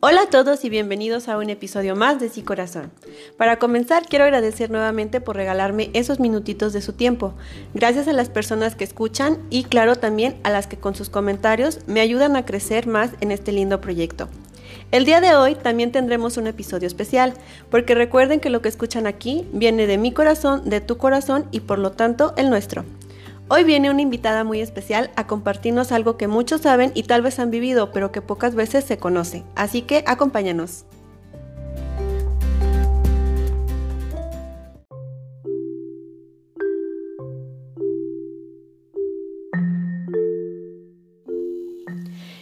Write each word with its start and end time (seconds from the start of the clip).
Hola 0.00 0.24
a 0.24 0.30
todos 0.30 0.62
y 0.66 0.68
bienvenidos 0.68 1.26
a 1.26 1.38
un 1.38 1.48
episodio 1.48 1.96
más 1.96 2.20
de 2.20 2.28
Sí 2.28 2.42
Corazón. 2.42 2.92
Para 3.38 3.58
comenzar, 3.58 4.04
quiero 4.06 4.26
agradecer 4.26 4.70
nuevamente 4.70 5.22
por 5.22 5.36
regalarme 5.36 5.88
esos 5.94 6.20
minutitos 6.20 6.74
de 6.74 6.82
su 6.82 6.92
tiempo. 6.92 7.32
Gracias 7.72 8.06
a 8.06 8.12
las 8.12 8.28
personas 8.28 8.76
que 8.76 8.84
escuchan 8.84 9.38
y 9.48 9.64
claro 9.64 9.96
también 9.96 10.36
a 10.44 10.50
las 10.50 10.66
que 10.66 10.76
con 10.76 10.94
sus 10.94 11.08
comentarios 11.08 11.78
me 11.86 12.00
ayudan 12.00 12.36
a 12.36 12.44
crecer 12.44 12.86
más 12.86 13.12
en 13.22 13.30
este 13.30 13.52
lindo 13.52 13.80
proyecto. 13.80 14.28
El 14.90 15.06
día 15.06 15.22
de 15.22 15.34
hoy 15.34 15.54
también 15.54 15.92
tendremos 15.92 16.36
un 16.36 16.46
episodio 16.46 16.86
especial, 16.86 17.32
porque 17.70 17.94
recuerden 17.94 18.38
que 18.38 18.50
lo 18.50 18.60
que 18.60 18.68
escuchan 18.68 19.06
aquí 19.06 19.48
viene 19.52 19.86
de 19.86 19.96
mi 19.96 20.12
corazón, 20.12 20.68
de 20.68 20.82
tu 20.82 20.98
corazón 20.98 21.46
y 21.52 21.60
por 21.60 21.78
lo 21.78 21.92
tanto 21.92 22.34
el 22.36 22.50
nuestro. 22.50 22.84
Hoy 23.48 23.62
viene 23.62 23.90
una 23.90 24.02
invitada 24.02 24.42
muy 24.42 24.60
especial 24.60 25.12
a 25.14 25.28
compartirnos 25.28 25.92
algo 25.92 26.16
que 26.16 26.26
muchos 26.26 26.62
saben 26.62 26.90
y 26.94 27.04
tal 27.04 27.22
vez 27.22 27.38
han 27.38 27.52
vivido, 27.52 27.92
pero 27.92 28.10
que 28.10 28.20
pocas 28.20 28.56
veces 28.56 28.84
se 28.84 28.98
conoce. 28.98 29.44
Así 29.54 29.82
que 29.82 30.02
acompáñanos. 30.04 30.84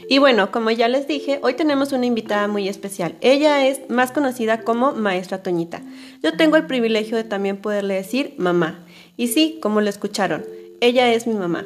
Y 0.09 0.19
bueno, 0.19 0.51
como 0.53 0.71
ya 0.71 0.89
les 0.89 1.07
dije, 1.07 1.39
hoy 1.43 1.53
tenemos 1.53 1.93
una 1.93 2.07
invitada 2.07 2.49
muy 2.49 2.69
especial. 2.69 3.17
Ella 3.21 3.67
es 3.67 3.91
más 3.91 4.11
conocida 4.11 4.63
como 4.63 4.93
Maestra 4.93 5.43
Toñita. 5.43 5.83
Yo 6.23 6.35
tengo 6.35 6.57
el 6.57 6.67
privilegio 6.67 7.17
de 7.19 7.25
también 7.25 7.59
poderle 7.59 7.95
decir 7.95 8.35
mamá. 8.39 8.87
Y 9.17 9.29
sí, 9.29 9.59
como 9.61 9.81
lo 9.81 9.91
escucharon, 9.91 10.45
ella 10.85 11.11
es 11.15 11.27
mi 11.27 11.33
mamá. 11.33 11.65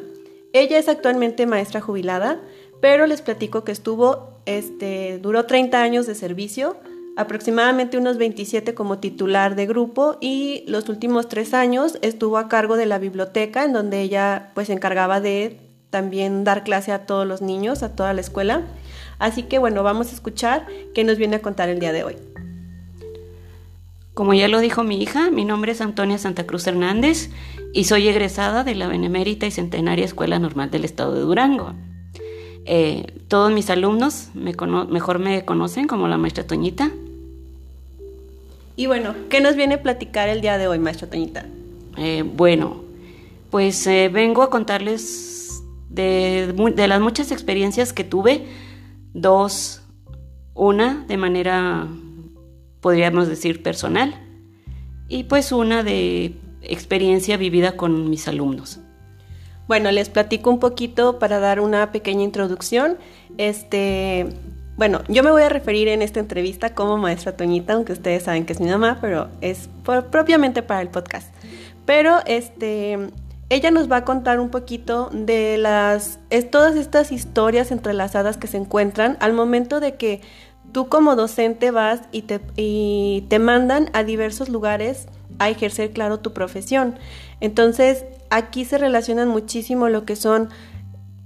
Ella 0.52 0.78
es 0.78 0.88
actualmente 0.88 1.44
maestra 1.44 1.80
jubilada, 1.80 2.40
pero 2.80 3.04
les 3.08 3.20
platico 3.20 3.64
que 3.64 3.72
estuvo, 3.72 4.30
este, 4.46 5.18
duró 5.18 5.44
30 5.44 5.82
años 5.82 6.06
de 6.06 6.14
servicio, 6.14 6.76
aproximadamente 7.16 7.98
unos 7.98 8.16
27 8.16 8.74
como 8.74 8.98
titular 8.98 9.56
de 9.56 9.66
grupo 9.66 10.18
y 10.20 10.62
los 10.68 10.88
últimos 10.88 11.28
tres 11.28 11.52
años 11.52 11.98
estuvo 12.00 12.38
a 12.38 12.48
cargo 12.48 12.76
de 12.76 12.86
la 12.86 13.00
biblioteca 13.00 13.64
en 13.64 13.72
donde 13.72 14.02
ella 14.02 14.52
pues 14.54 14.68
se 14.68 14.72
encargaba 14.72 15.20
de 15.20 15.58
también 15.90 16.44
dar 16.44 16.62
clase 16.62 16.92
a 16.92 17.04
todos 17.04 17.26
los 17.26 17.42
niños, 17.42 17.82
a 17.82 17.96
toda 17.96 18.14
la 18.14 18.20
escuela. 18.20 18.62
Así 19.18 19.42
que 19.42 19.58
bueno, 19.58 19.82
vamos 19.82 20.12
a 20.12 20.14
escuchar 20.14 20.64
qué 20.94 21.02
nos 21.02 21.18
viene 21.18 21.36
a 21.36 21.42
contar 21.42 21.68
el 21.68 21.80
día 21.80 21.92
de 21.92 22.04
hoy. 22.04 22.16
Como 24.14 24.32
ya 24.34 24.46
lo 24.46 24.60
dijo 24.60 24.84
mi 24.84 25.02
hija, 25.02 25.30
mi 25.30 25.44
nombre 25.44 25.72
es 25.72 25.80
Antonia 25.80 26.18
Santa 26.18 26.46
Cruz 26.46 26.68
Hernández 26.68 27.30
y 27.72 27.84
soy 27.84 28.08
egresada 28.08 28.64
de 28.64 28.74
la 28.74 28.88
Benemérita 28.88 29.46
y 29.46 29.50
Centenaria 29.50 30.04
Escuela 30.04 30.38
Normal 30.38 30.70
del 30.70 30.84
Estado 30.84 31.14
de 31.14 31.20
Durango. 31.20 31.74
Eh, 32.64 33.14
todos 33.28 33.52
mis 33.52 33.70
alumnos 33.70 34.30
mejor 34.34 35.18
me 35.18 35.44
conocen 35.44 35.86
como 35.86 36.08
la 36.08 36.18
maestra 36.18 36.46
Toñita. 36.46 36.90
Y 38.76 38.86
bueno, 38.86 39.14
¿qué 39.28 39.40
nos 39.40 39.56
viene 39.56 39.74
a 39.74 39.82
platicar 39.82 40.28
el 40.28 40.40
día 40.40 40.58
de 40.58 40.68
hoy, 40.68 40.78
maestra 40.78 41.08
Toñita? 41.08 41.46
Eh, 41.96 42.22
bueno, 42.22 42.82
pues 43.50 43.86
eh, 43.86 44.08
vengo 44.12 44.42
a 44.42 44.50
contarles 44.50 45.62
de, 45.88 46.54
de 46.74 46.88
las 46.88 47.00
muchas 47.00 47.32
experiencias 47.32 47.92
que 47.92 48.04
tuve, 48.04 48.46
dos, 49.14 49.82
una 50.54 51.04
de 51.08 51.16
manera 51.16 51.88
podríamos 52.80 53.28
decir, 53.28 53.62
personal, 53.62 54.14
y 55.08 55.24
pues 55.24 55.52
una 55.52 55.82
de 55.82 56.34
experiencia 56.68 57.36
vivida 57.36 57.72
con 57.72 58.08
mis 58.10 58.28
alumnos. 58.28 58.80
Bueno, 59.66 59.90
les 59.90 60.08
platico 60.08 60.50
un 60.50 60.60
poquito 60.60 61.18
para 61.18 61.38
dar 61.40 61.60
una 61.60 61.92
pequeña 61.92 62.22
introducción. 62.22 62.96
Este, 63.36 64.26
bueno, 64.76 65.02
yo 65.08 65.22
me 65.22 65.30
voy 65.30 65.42
a 65.42 65.48
referir 65.48 65.88
en 65.88 66.00
esta 66.00 66.20
entrevista 66.20 66.74
como 66.74 66.96
maestra 66.96 67.36
Toñita, 67.36 67.74
aunque 67.74 67.92
ustedes 67.92 68.22
saben 68.22 68.46
que 68.46 68.54
es 68.54 68.60
mi 68.60 68.70
mamá, 68.70 68.98
pero 69.00 69.28
es 69.40 69.68
propiamente 70.10 70.62
para 70.62 70.80
el 70.80 70.88
podcast. 70.88 71.34
Pero 71.84 72.18
este, 72.26 73.10
ella 73.50 73.70
nos 73.70 73.90
va 73.90 73.96
a 73.96 74.04
contar 74.04 74.40
un 74.40 74.48
poquito 74.48 75.10
de 75.12 75.58
las 75.58 76.18
es, 76.30 76.50
todas 76.50 76.76
estas 76.76 77.12
historias 77.12 77.70
entrelazadas 77.70 78.38
que 78.38 78.46
se 78.46 78.56
encuentran 78.56 79.18
al 79.20 79.34
momento 79.34 79.80
de 79.80 79.96
que 79.96 80.22
Tú 80.72 80.88
como 80.88 81.16
docente 81.16 81.70
vas 81.70 82.02
y 82.12 82.22
te, 82.22 82.40
y 82.56 83.24
te 83.28 83.38
mandan 83.38 83.88
a 83.94 84.04
diversos 84.04 84.50
lugares 84.50 85.06
a 85.38 85.48
ejercer, 85.48 85.90
claro, 85.92 86.20
tu 86.20 86.32
profesión. 86.32 86.98
Entonces, 87.40 88.04
aquí 88.30 88.64
se 88.64 88.78
relacionan 88.78 89.28
muchísimo 89.28 89.88
lo 89.88 90.04
que 90.04 90.16
son 90.16 90.48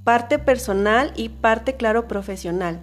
parte 0.05 0.39
personal 0.39 1.13
y 1.17 1.29
parte, 1.29 1.75
claro, 1.75 2.09
profesional. 2.09 2.81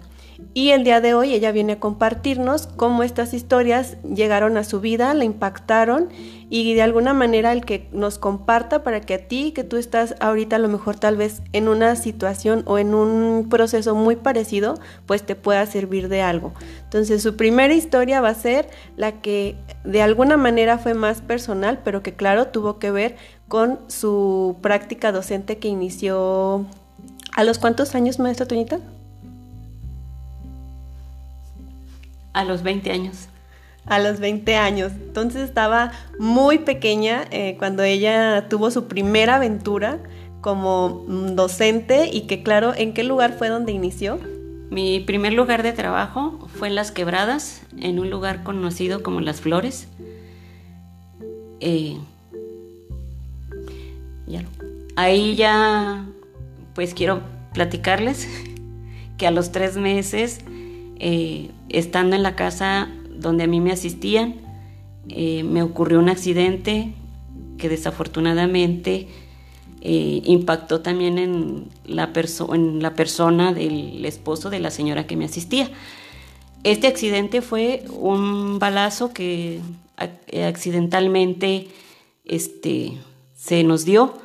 Y 0.52 0.70
el 0.70 0.82
día 0.82 1.00
de 1.00 1.14
hoy 1.14 1.32
ella 1.32 1.52
viene 1.52 1.74
a 1.74 1.80
compartirnos 1.80 2.66
cómo 2.66 3.04
estas 3.04 3.34
historias 3.34 3.96
llegaron 4.02 4.56
a 4.56 4.64
su 4.64 4.80
vida, 4.80 5.14
la 5.14 5.24
impactaron 5.24 6.08
y 6.48 6.74
de 6.74 6.82
alguna 6.82 7.14
manera 7.14 7.52
el 7.52 7.64
que 7.64 7.88
nos 7.92 8.18
comparta 8.18 8.82
para 8.82 9.00
que 9.00 9.14
a 9.14 9.28
ti, 9.28 9.52
que 9.52 9.62
tú 9.62 9.76
estás 9.76 10.16
ahorita 10.18 10.56
a 10.56 10.58
lo 10.58 10.66
mejor 10.66 10.98
tal 10.98 11.16
vez 11.16 11.42
en 11.52 11.68
una 11.68 11.94
situación 11.94 12.64
o 12.66 12.78
en 12.78 12.94
un 12.94 13.48
proceso 13.48 13.94
muy 13.94 14.16
parecido, 14.16 14.74
pues 15.06 15.22
te 15.22 15.36
pueda 15.36 15.64
servir 15.66 16.08
de 16.08 16.22
algo. 16.22 16.52
Entonces 16.82 17.22
su 17.22 17.36
primera 17.36 17.72
historia 17.72 18.20
va 18.20 18.30
a 18.30 18.34
ser 18.34 18.68
la 18.96 19.20
que 19.20 19.54
de 19.84 20.02
alguna 20.02 20.36
manera 20.36 20.78
fue 20.78 20.94
más 20.94 21.20
personal, 21.20 21.80
pero 21.84 22.02
que 22.02 22.14
claro 22.14 22.48
tuvo 22.48 22.80
que 22.80 22.90
ver 22.90 23.14
con 23.46 23.78
su 23.86 24.56
práctica 24.60 25.12
docente 25.12 25.58
que 25.58 25.68
inició 25.68 26.66
a 27.36 27.44
los 27.44 27.58
cuántos 27.58 27.94
años, 27.94 28.18
maestra 28.18 28.46
Toñita? 28.46 28.80
A 32.32 32.44
los 32.44 32.62
20 32.62 32.90
años. 32.90 33.28
A 33.86 33.98
los 33.98 34.20
20 34.20 34.56
años. 34.56 34.92
Entonces 34.92 35.42
estaba 35.42 35.92
muy 36.18 36.58
pequeña 36.58 37.24
eh, 37.30 37.56
cuando 37.58 37.82
ella 37.82 38.48
tuvo 38.48 38.70
su 38.70 38.86
primera 38.88 39.36
aventura 39.36 39.98
como 40.40 41.04
mm, 41.06 41.34
docente 41.34 42.08
y 42.12 42.22
que 42.22 42.42
claro, 42.42 42.72
¿en 42.74 42.94
qué 42.94 43.04
lugar 43.04 43.36
fue 43.36 43.48
donde 43.48 43.72
inició? 43.72 44.18
Mi 44.70 45.00
primer 45.00 45.32
lugar 45.32 45.62
de 45.62 45.72
trabajo 45.72 46.48
fue 46.54 46.68
en 46.68 46.76
Las 46.76 46.92
Quebradas, 46.92 47.62
en 47.78 47.98
un 47.98 48.08
lugar 48.08 48.44
conocido 48.44 49.02
como 49.02 49.20
Las 49.20 49.40
Flores. 49.40 49.88
Eh, 51.58 51.96
ahí 54.96 55.34
ya, 55.34 56.04
pues 56.74 56.94
quiero 56.94 57.22
platicarles 57.54 58.28
que 59.18 59.26
a 59.26 59.30
los 59.30 59.52
tres 59.52 59.76
meses 59.76 60.40
eh, 61.02 61.48
estando 61.70 62.14
en 62.14 62.22
la 62.22 62.36
casa 62.36 62.90
donde 63.08 63.44
a 63.44 63.46
mí 63.46 63.58
me 63.58 63.72
asistían, 63.72 64.34
eh, 65.08 65.42
me 65.44 65.62
ocurrió 65.62 65.98
un 65.98 66.10
accidente 66.10 66.92
que 67.56 67.70
desafortunadamente 67.70 69.08
eh, 69.80 70.20
impactó 70.26 70.82
también 70.82 71.16
en 71.16 71.68
la, 71.86 72.12
persona 72.12 73.54
del 73.54 74.04
esposo 74.04 74.50
de 74.50 74.60
la 74.60 74.70
señora 74.70 75.06
que 75.06 75.16
me 75.16 75.24
asistía. 75.24 75.70
Este 76.64 76.86
accidente 76.86 77.40
fue 77.40 77.82
un 77.98 78.58
balazo 78.58 79.14
que 79.14 79.60
accidentalmente 80.46 81.68
este, 82.26 82.92
se 83.34 83.64
nos 83.64 83.86
dio, 83.86 84.18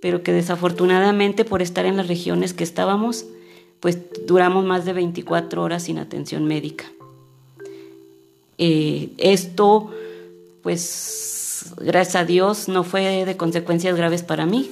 pero 0.00 0.22
que 0.22 0.32
desafortunadamente 0.32 1.44
por 1.44 1.62
estar 1.62 1.84
en 1.84 1.96
las 1.96 2.06
regiones 2.06 2.54
que 2.54 2.62
estábamos, 2.62 3.26
pues 3.80 3.98
duramos 4.26 4.64
más 4.64 4.84
de 4.84 4.92
24 4.92 5.62
horas 5.62 5.84
sin 5.84 5.98
atención 5.98 6.44
médica. 6.44 6.84
Eh, 8.58 9.10
esto, 9.16 9.90
pues, 10.62 11.72
gracias 11.78 12.16
a 12.16 12.24
Dios, 12.24 12.68
no 12.68 12.84
fue 12.84 13.24
de 13.24 13.36
consecuencias 13.36 13.96
graves 13.96 14.22
para 14.22 14.44
mí. 14.44 14.70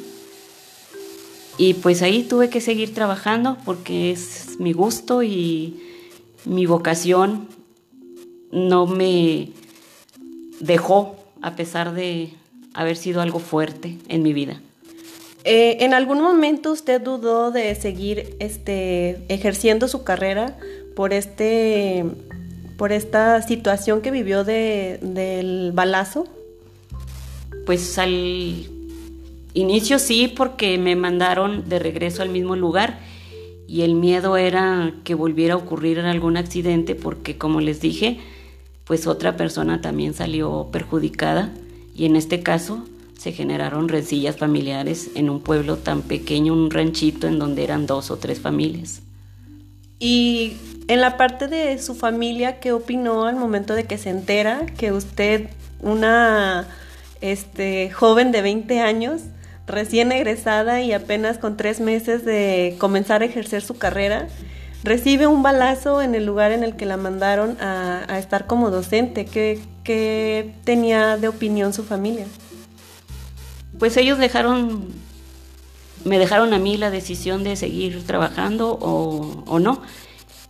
Y 1.56 1.74
pues 1.74 2.02
ahí 2.02 2.22
tuve 2.22 2.50
que 2.50 2.60
seguir 2.60 2.94
trabajando 2.94 3.56
porque 3.64 4.12
es 4.12 4.60
mi 4.60 4.72
gusto 4.72 5.25
y 5.25 5.82
mi 6.44 6.66
vocación 6.66 7.49
no 8.52 8.87
me 8.87 9.49
dejó 10.61 11.16
a 11.43 11.56
pesar 11.56 11.94
de 11.94 12.31
haber 12.75 12.96
sido 12.96 13.20
algo 13.20 13.40
fuerte 13.40 13.99
en 14.08 14.22
mi 14.22 14.32
vida. 14.32 14.61
Eh, 15.44 15.79
¿En 15.81 15.94
algún 15.94 16.20
momento 16.20 16.73
usted 16.73 17.00
dudó 17.00 17.50
de 17.50 17.75
seguir 17.75 18.37
este, 18.40 19.23
ejerciendo 19.29 19.88
su 19.88 20.05
carrera 20.05 20.56
por, 20.96 21.12
este, 21.12 22.05
por 22.76 22.93
esta 22.93 23.40
situación 23.43 24.02
que 24.02 24.11
vivió 24.11 24.44
del 24.44 25.70
balazo? 25.73 26.26
Pues 27.67 27.99
al 27.99 28.67
inicio 29.55 29.99
sí, 29.99 30.32
porque 30.35 30.76
me 30.79 30.96
mandaron 30.96 31.69
de 31.69 31.79
regreso 31.79 32.23
al 32.23 32.31
mismo 32.31 32.56
lugar 32.56 32.99
y 33.69 33.82
el 33.82 33.94
miedo 33.94 34.37
era 34.37 34.94
que 35.05 35.14
volviera 35.14 35.55
a 35.55 35.58
ocurrir 35.58 36.00
algún 36.00 36.37
accidente 36.37 36.94
porque 36.94 37.37
como 37.37 37.61
les 37.61 37.81
dije, 37.81 38.19
pues 38.85 39.06
otra 39.06 39.37
persona 39.37 39.81
también 39.82 40.14
salió 40.14 40.69
perjudicada 40.73 41.52
y 41.94 42.06
en 42.06 42.17
este 42.17 42.43
caso 42.43 42.85
se 43.19 43.32
generaron 43.32 43.88
rencillas 43.88 44.37
familiares 44.37 45.11
en 45.17 45.29
un 45.29 45.41
pueblo 45.41 45.76
tan 45.76 46.03
pequeño, 46.03 46.55
un 46.55 46.70
ranchito 46.70 47.26
en 47.26 47.41
donde 47.41 47.65
eran 47.65 47.85
dos 47.87 48.12
o 48.12 48.17
tres 48.17 48.41
familias. 48.41 49.03
Y 49.99 50.56
en 50.87 51.00
la 51.00 51.17
parte 51.17 51.49
de 51.49 51.76
su 51.81 51.97
familia, 51.97 52.61
¿qué 52.61 52.73
opinó 52.73 53.25
al 53.25 53.35
momento 53.35 53.75
de 53.75 53.85
que 53.85 53.99
se 53.99 54.11
entera 54.11 54.67
que 54.79 54.93
usted, 54.93 55.50
una 55.82 56.69
este, 57.20 57.91
joven 57.91 58.31
de 58.31 58.41
20 58.41 58.81
años, 58.81 59.23
recién 59.67 60.12
egresada 60.12 60.81
y 60.81 60.93
apenas 60.93 61.38
con 61.38 61.56
tres 61.56 61.81
meses 61.81 62.25
de 62.25 62.76
comenzar 62.79 63.23
a 63.23 63.25
ejercer 63.25 63.62
su 63.62 63.76
carrera, 63.76 64.29
recibe 64.85 65.26
un 65.26 65.43
balazo 65.43 66.00
en 66.03 66.14
el 66.14 66.25
lugar 66.25 66.53
en 66.53 66.62
el 66.62 66.76
que 66.76 66.87
la 66.87 66.97
mandaron 66.97 67.61
a, 67.61 68.17
estar 68.17 68.47
como 68.47 68.71
docente? 68.71 69.25
¿Qué, 69.25 69.59
¿Qué 69.82 70.53
tenía 70.62 71.17
de 71.17 71.26
opinión 71.26 71.73
su 71.73 71.82
familia? 71.82 72.26
Pues 73.78 73.96
ellos 73.96 74.19
dejaron 74.19 74.92
me 76.04 76.19
dejaron 76.19 76.52
a 76.54 76.58
mí 76.58 76.76
la 76.76 76.90
decisión 76.90 77.44
de 77.44 77.56
seguir 77.56 78.04
trabajando 78.06 78.78
o, 78.80 79.58
no. 79.58 79.82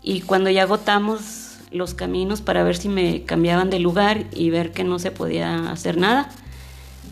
Y 0.03 0.21
cuando 0.23 0.51
ya 0.51 0.63
agotamos 0.63 1.57
los 1.71 1.95
caminos 1.95 2.41
para 2.41 2.63
ver 2.63 2.77
si 2.77 2.89
me 2.89 3.25
cambiaban 3.25 3.71
de 3.71 3.79
lugar 3.79 4.25
y 4.33 4.51
ver 4.51 4.73
que 4.73 4.85
no 4.85 4.99
se 4.99 5.11
podía 5.11 5.71
hacer 5.71 5.99
nada, 5.99 6.31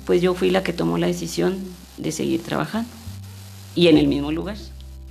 pues 0.06 0.22
yo 0.22 0.34
fui 0.34 0.50
la 0.50 0.62
que 0.62 0.72
tomó 0.72 0.98
la 0.98 1.06
decisión 1.06 1.58
de 1.98 2.12
seguir 2.12 2.42
trabajando 2.42 2.88
y 3.74 3.88
en 3.88 3.98
el 3.98 4.06
mismo 4.06 4.32
lugar. 4.32 4.56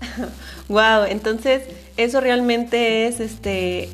wow, 0.68 1.04
entonces 1.08 1.64
eso 1.98 2.22
realmente 2.22 3.08
es 3.08 3.20
este 3.20 3.90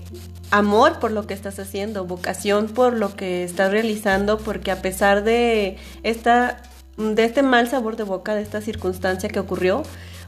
amor 0.52 1.00
por 1.00 1.12
lo 1.12 1.28
que 1.28 1.34
estás 1.34 1.60
haciendo, 1.60 2.06
vocación 2.06 2.68
por 2.68 2.94
lo 2.94 3.16
que 3.16 3.44
estás 3.44 3.72
realizando, 3.72 4.38
porque 4.38 4.72
a 4.72 4.82
pesar 4.82 5.24
de 5.24 5.78
esta 6.04 6.62
de 7.02 7.24
este 7.24 7.44
mal 7.44 7.68
sabor 7.70 7.96
de 7.96 8.04
boca, 8.04 8.36
de 8.36 8.42
esta 8.42 8.62
circunstancia 8.62 9.30
que 9.30 9.40
ocurrió, 9.40 9.84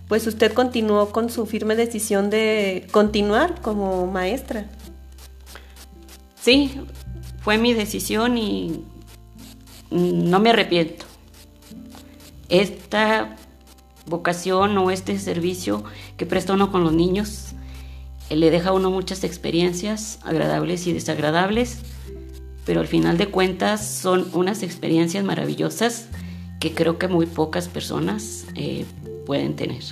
pues 0.07 0.27
usted 0.27 0.53
continuó 0.53 1.09
con 1.09 1.29
su 1.29 1.45
firme 1.45 1.75
decisión 1.75 2.29
de 2.29 2.87
continuar 2.91 3.61
como 3.61 4.07
maestra. 4.07 4.65
Sí, 6.41 6.81
fue 7.41 7.57
mi 7.57 7.73
decisión 7.73 8.37
y 8.37 8.83
no 9.89 10.39
me 10.39 10.49
arrepiento. 10.49 11.05
Esta 12.49 13.35
vocación 14.05 14.77
o 14.77 14.91
este 14.91 15.17
servicio 15.17 15.83
que 16.17 16.25
presta 16.25 16.53
uno 16.53 16.71
con 16.71 16.83
los 16.83 16.93
niños 16.93 17.53
eh, 18.29 18.35
le 18.35 18.51
deja 18.51 18.69
a 18.69 18.73
uno 18.73 18.91
muchas 18.91 19.23
experiencias 19.23 20.19
agradables 20.23 20.85
y 20.87 20.93
desagradables, 20.93 21.79
pero 22.65 22.81
al 22.81 22.87
final 22.87 23.17
de 23.17 23.27
cuentas 23.27 23.87
son 23.87 24.29
unas 24.33 24.63
experiencias 24.63 25.23
maravillosas 25.23 26.07
que 26.63 26.73
creo 26.73 26.97
que 26.97 27.09
muy 27.09 27.25
pocas 27.25 27.67
personas 27.67 28.45
eh, 28.55 28.85
pueden 29.25 29.57
tener. 29.57 29.83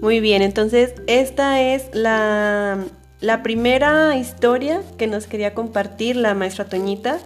Muy 0.00 0.20
bien, 0.20 0.40
entonces 0.40 0.94
esta 1.06 1.60
es 1.60 1.90
la, 1.92 2.78
la 3.20 3.42
primera 3.42 4.16
historia 4.16 4.80
que 4.96 5.06
nos 5.06 5.26
quería 5.26 5.52
compartir 5.52 6.16
la 6.16 6.32
maestra 6.32 6.64
Toñita, 6.64 7.18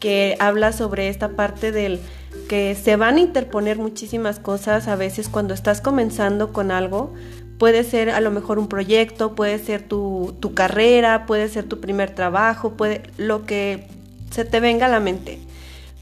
que 0.00 0.38
habla 0.40 0.72
sobre 0.72 1.10
esta 1.10 1.28
parte 1.28 1.70
del 1.70 2.00
que 2.48 2.74
se 2.74 2.96
van 2.96 3.16
a 3.16 3.20
interponer 3.20 3.76
muchísimas 3.76 4.38
cosas 4.38 4.88
a 4.88 4.96
veces 4.96 5.28
cuando 5.28 5.52
estás 5.52 5.82
comenzando 5.82 6.54
con 6.54 6.70
algo. 6.70 7.12
Puede 7.58 7.84
ser 7.84 8.08
a 8.08 8.20
lo 8.20 8.30
mejor 8.30 8.58
un 8.58 8.68
proyecto, 8.68 9.34
puede 9.34 9.58
ser 9.58 9.82
tu, 9.82 10.34
tu 10.40 10.54
carrera, 10.54 11.26
puede 11.26 11.50
ser 11.50 11.64
tu 11.64 11.78
primer 11.78 12.14
trabajo, 12.14 12.72
puede 12.72 13.02
lo 13.18 13.44
que 13.44 13.86
se 14.30 14.46
te 14.46 14.60
venga 14.60 14.86
a 14.86 14.88
la 14.88 15.00
mente 15.00 15.40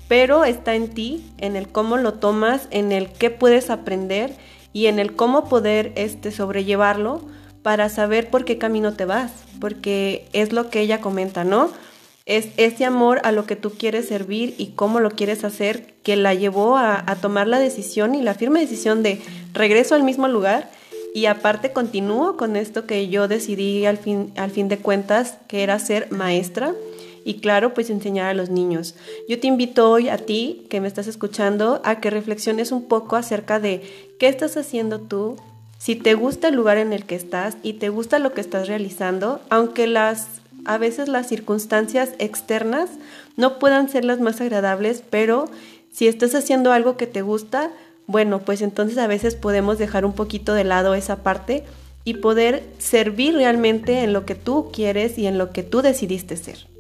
pero 0.09 0.45
está 0.45 0.75
en 0.75 0.89
ti, 0.89 1.25
en 1.39 1.57
el 1.57 1.69
cómo 1.69 1.97
lo 1.97 2.15
tomas, 2.15 2.69
en 2.71 2.93
el 2.93 3.11
qué 3.11 3.31
puedes 3.31 3.71
aprender 3.71 4.35
y 4.73 4.87
en 4.87 4.99
el 4.99 5.15
cómo 5.17 5.49
poder 5.49 5.93
este, 5.97 6.31
sobrellevarlo 6.31 7.23
para 7.63 7.89
saber 7.89 8.31
por 8.31 8.45
qué 8.45 8.59
camino 8.59 8.95
te 8.95 9.05
vas, 9.05 9.33
porque 9.61 10.29
es 10.33 10.53
lo 10.53 10.71
que 10.71 10.81
ella 10.81 11.01
comenta, 11.01 11.43
¿no? 11.43 11.71
Es 12.25 12.49
ese 12.57 12.85
amor 12.85 13.21
a 13.25 13.33
lo 13.33 13.47
que 13.47 13.57
tú 13.57 13.71
quieres 13.71 14.07
servir 14.09 14.55
y 14.59 14.69
cómo 14.69 15.01
lo 15.01 15.11
quieres 15.11 15.45
hacer 15.45 15.95
que 16.03 16.17
la 16.17 16.35
llevó 16.35 16.77
a, 16.77 17.05
tomar 17.21 17.47
la 17.47 17.59
decisión 17.59 18.15
y 18.15 18.23
la 18.23 18.35
firme 18.35 18.61
decisión 18.61 19.03
de 19.03 19.21
regreso 19.53 19.95
al 19.95 20.03
mismo 20.03 20.29
lugar 20.29 20.71
y 21.15 21.27
aparte 21.27 21.73
continúo 21.73 22.37
con 22.37 22.57
esto 22.57 22.85
que 22.85 23.09
yo 23.09 23.29
decidí 23.29 23.87
al 23.87 23.97
fin, 23.97 24.33
al 24.37 24.51
fin 24.51 24.69
de 24.69 24.79
cuentas, 24.79 25.39
que 25.49 25.63
era 25.63 25.79
ser 25.79 26.11
maestra 26.11 26.75
y 27.27 27.41
claro, 27.41 27.75
pues 27.75 27.91
enseñar 27.91 28.29
a 28.29 28.35
los 28.35 28.51
niños. 28.51 28.95
Yo 29.29 29.41
te 29.41 29.49
invito 29.49 29.91
hoy 29.91 30.09
a 30.09 30.17
ti 30.17 30.65
que 30.71 30.81
me 30.81 30.87
estás 30.87 31.09
escuchando 31.09 31.83
a 31.85 32.01
que 32.01 32.09
reflexiones 32.09 32.71
un 32.71 32.85
poco 32.85 33.17
acerca 33.17 33.59
de 33.59 33.83
qué 34.21 34.29
estás 34.29 34.57
haciendo 34.57 35.01
tú, 35.01 35.37
si 35.77 35.97
te 35.97 36.15
gusta 36.15 36.49
el 36.49 36.55
lugar 36.55 36.79
en 36.79 36.93
el 36.93 37.05
que 37.05 37.17
estás 37.17 37.57
y 37.65 37.75
te 37.75 37.89
gusta 37.89 38.21
lo 38.21 38.33
que 38.33 38.41
estás 38.41 38.69
realizando, 38.69 39.41
aunque 39.51 39.89
las 39.89 40.29
a 40.65 40.79
veces 40.79 41.09
las 41.09 41.29
circunstancias 41.29 42.11
externas 42.19 42.91
no 43.37 43.59
puedan 43.59 43.89
ser 43.89 44.05
las 44.05 44.21
más 44.21 44.41
agradables, 44.41 45.03
pero 45.11 45.47
si 45.93 46.07
estás 46.07 46.35
haciendo 46.35 46.73
algo 46.73 46.97
que 46.97 47.07
te 47.09 47.23
gusta, 47.23 47.71
bueno, 48.07 48.41
pues 48.41 48.63
entonces 48.63 48.99
a 48.99 49.07
veces 49.09 49.35
podemos 49.35 49.79
dejar 49.79 50.05
un 50.05 50.13
poquito 50.13 50.55
de 50.55 50.65
lado 50.65 50.95
esa 50.95 51.25
parte 51.25 51.65
y 52.05 52.15
poder 52.15 52.63
servir 52.79 53.35
realmente 53.35 54.05
en 54.05 54.13
lo 54.13 54.25
que 54.25 54.37
tú 54.37 54.71
quieres 54.73 55.19
y 55.19 55.27
en 55.27 55.39
lo 55.39 55.51
que 55.51 55.65
tú 55.65 55.83
decidiste 55.83 56.37
ser. 56.37 56.76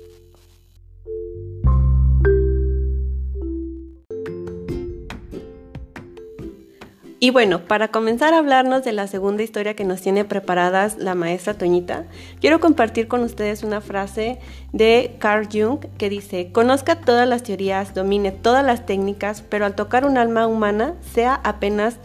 Y 7.18 7.30
bueno, 7.30 7.60
para 7.60 7.88
comenzar 7.88 8.34
a 8.34 8.38
hablarnos 8.38 8.84
de 8.84 8.92
la 8.92 9.06
segunda 9.06 9.42
historia 9.42 9.74
que 9.74 9.86
nos 9.86 10.02
tiene 10.02 10.26
preparadas 10.26 10.98
la 10.98 11.14
maestra 11.14 11.54
Toñita, 11.54 12.04
quiero 12.42 12.60
compartir 12.60 13.08
con 13.08 13.22
ustedes 13.22 13.62
una 13.62 13.80
frase 13.80 14.38
de 14.72 15.16
Carl 15.18 15.48
Jung 15.50 15.78
que 15.96 16.10
dice, 16.10 16.52
conozca 16.52 17.00
todas 17.00 17.26
las 17.26 17.42
teorías, 17.42 17.94
domine 17.94 18.32
todas 18.32 18.62
las 18.66 18.84
técnicas, 18.84 19.42
pero 19.48 19.64
al 19.64 19.74
tocar 19.74 20.04
un 20.04 20.18
alma 20.18 20.46
humana, 20.46 20.92
sea 21.14 21.40
apenas 21.42 21.96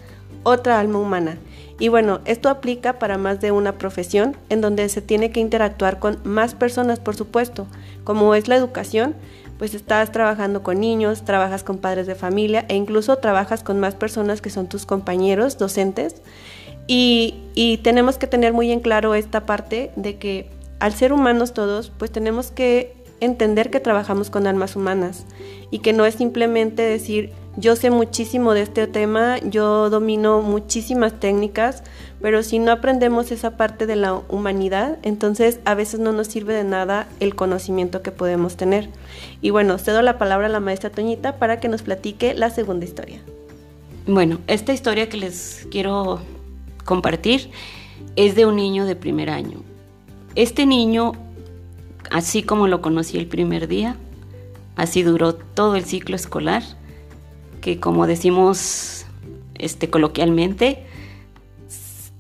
otra 0.44 0.80
alma 0.80 1.00
humana. 1.00 1.38
Y 1.78 1.90
bueno, 1.90 2.22
esto 2.24 2.48
aplica 2.48 2.98
para 2.98 3.18
más 3.18 3.42
de 3.42 3.52
una 3.52 3.74
profesión 3.78 4.38
en 4.48 4.62
donde 4.62 4.88
se 4.88 5.02
tiene 5.02 5.32
que 5.32 5.42
interactuar 5.42 6.00
con 6.00 6.20
más 6.24 6.56
personas, 6.56 7.02
por 7.02 7.18
supuesto, 7.18 7.68
como 8.06 8.34
es 8.34 8.48
la 8.48 8.56
educación 8.56 9.16
pues 9.62 9.76
estás 9.76 10.12
trabajando 10.12 10.64
con 10.64 10.80
niños, 10.80 11.24
trabajas 11.24 11.64
con 11.64 11.78
padres 11.78 12.08
de 12.08 12.16
familia 12.16 12.66
e 12.68 12.76
incluso 12.76 13.18
trabajas 13.18 13.62
con 13.62 13.80
más 13.80 13.94
personas 13.94 14.42
que 14.42 14.50
son 14.50 14.68
tus 14.68 14.88
compañeros 14.88 15.60
docentes. 15.60 16.16
Y, 16.88 17.80
tenemos 17.84 18.18
que 18.18 18.26
tener 18.26 18.54
muy 18.54 18.72
en 18.72 18.80
claro 18.80 19.14
esta 19.14 19.46
parte 19.46 19.92
de 19.96 20.18
que 20.18 20.50
al 20.80 20.94
ser 20.96 21.14
humanos 21.14 21.54
todos, 21.54 21.92
pues 21.96 22.12
tenemos 22.12 22.50
que 22.50 23.01
entender 23.22 23.70
que 23.70 23.80
trabajamos 23.80 24.30
con 24.30 24.48
almas 24.48 24.76
humanas 24.76 25.26
y 25.70 25.80
que 25.80 25.94
no 25.94 26.06
es 26.06 26.16
simplemente 26.16 26.82
decir 26.82 27.32
yo 27.58 27.76
sé 27.76 27.92
muchísimo 27.92 28.54
de 28.54 28.62
este 28.62 28.88
tema, 28.88 29.38
yo 29.40 29.90
domino 29.90 30.42
muchísimas 30.42 31.20
técnicas, 31.20 31.84
pero 32.22 32.44
si 32.44 32.60
no 32.60 32.72
aprendemos 32.72 33.32
esa 33.32 33.58
parte 33.58 33.86
de 33.88 33.98
la 33.98 34.14
humanidad, 34.30 35.00
entonces 35.04 35.60
a 35.66 35.76
veces 35.76 36.00
no 36.00 36.14
nos 36.14 36.28
sirve 36.28 36.54
de 36.54 36.64
nada 36.64 37.08
el 37.20 37.36
conocimiento 37.36 38.02
que 38.02 38.12
podemos 38.12 38.56
tener. 38.56 38.90
Y 39.42 39.50
bueno, 39.50 39.78
cedo 39.80 40.02
la 40.02 40.18
palabra 40.18 40.48
a 40.48 40.50
la 40.50 40.62
maestra 40.62 40.92
Toñita 40.92 41.38
para 41.38 41.60
que 41.60 41.68
nos 41.68 41.82
platique 41.82 42.34
la 42.34 42.52
segunda 42.52 42.86
historia. 42.86 43.20
Bueno, 44.08 44.40
esta 44.48 44.72
historia 44.72 45.10
que 45.10 45.18
les 45.18 45.68
quiero 45.70 46.22
compartir 46.86 47.52
es 48.16 48.36
de 48.36 48.46
un 48.46 48.56
niño 48.56 48.86
de 48.86 48.96
primer 48.96 49.30
año. 49.30 49.60
Este 50.36 50.66
niño, 50.66 51.12
así 52.12 52.44
como 52.44 52.68
lo 52.68 52.82
conocí 52.82 53.18
el 53.18 53.28
primer 53.28 53.68
día, 53.68 53.96
así 54.76 55.02
duró 55.04 55.34
todo 55.34 55.76
el 55.76 55.86
ciclo 55.86 56.16
escolar 56.16 56.64
que 57.62 57.80
como 57.80 58.08
decimos 58.08 59.06
este, 59.56 59.90
coloquialmente, 59.90 60.84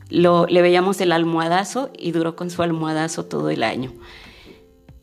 lo, 0.10 0.46
le 0.46 0.62
veíamos 0.62 1.02
el 1.02 1.12
almohadazo 1.12 1.90
y 1.98 2.12
duró 2.12 2.36
con 2.36 2.50
su 2.50 2.62
almohadazo 2.62 3.26
todo 3.26 3.50
el 3.50 3.64
año. 3.64 3.92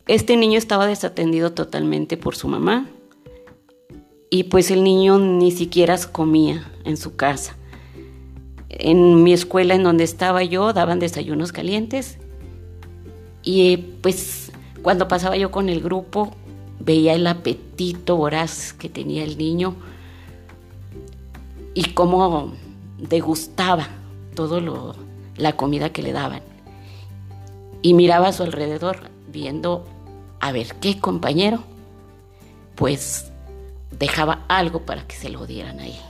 Este 0.07 0.37
niño 0.37 0.57
estaba 0.57 0.87
desatendido 0.87 1.53
totalmente 1.53 2.17
por 2.17 2.37
su 2.37 2.49
mamá 2.49 2.87
y 4.31 4.45
pues 4.45 4.71
el 4.71 4.85
niño 4.85 5.19
ni 5.19 5.51
siquiera 5.51 5.99
comía 6.13 6.71
en 6.85 6.97
su 6.97 7.17
casa. 7.17 7.57
En 8.71 9.23
mi 9.23 9.33
escuela 9.33 9.75
en 9.75 9.83
donde 9.83 10.05
estaba 10.05 10.45
yo 10.45 10.73
daban 10.73 10.99
desayunos 10.99 11.53
calientes 11.53 12.19
y 13.43 13.79
pues 14.03 14.48
cuando 14.83 15.09
pasaba 15.09 15.37
yo 15.37 15.51
con 15.51 15.69
el 15.69 15.81
grupo 15.81 16.35
veía 16.81 17.15
el 17.15 17.27
apetito 17.27 18.17
voraz 18.17 18.73
que 18.73 18.89
tenía 18.89 19.25
el 19.25 19.37
niño 19.37 19.75
y 21.75 21.85
cómo 21.93 22.55
degustaba 22.99 23.89
todo 24.35 24.61
lo, 24.61 24.95
la 25.37 25.55
comida 25.55 25.91
que 25.91 26.03
le 26.03 26.13
daban. 26.13 26.43
Y 27.83 27.95
miraba 27.95 28.29
a 28.29 28.33
su 28.33 28.43
alrededor 28.43 29.11
viendo 29.31 29.85
a 30.41 30.53
ver 30.53 30.75
qué 30.81 30.99
compañero 30.99 31.63
pues 32.75 33.31
dejaba 33.99 34.45
algo 34.49 34.83
para 34.83 35.07
que 35.07 35.17
se 35.17 35.29
lo 35.29 35.47
dieran 35.47 35.81
a 35.81 35.87
él. 35.87 36.01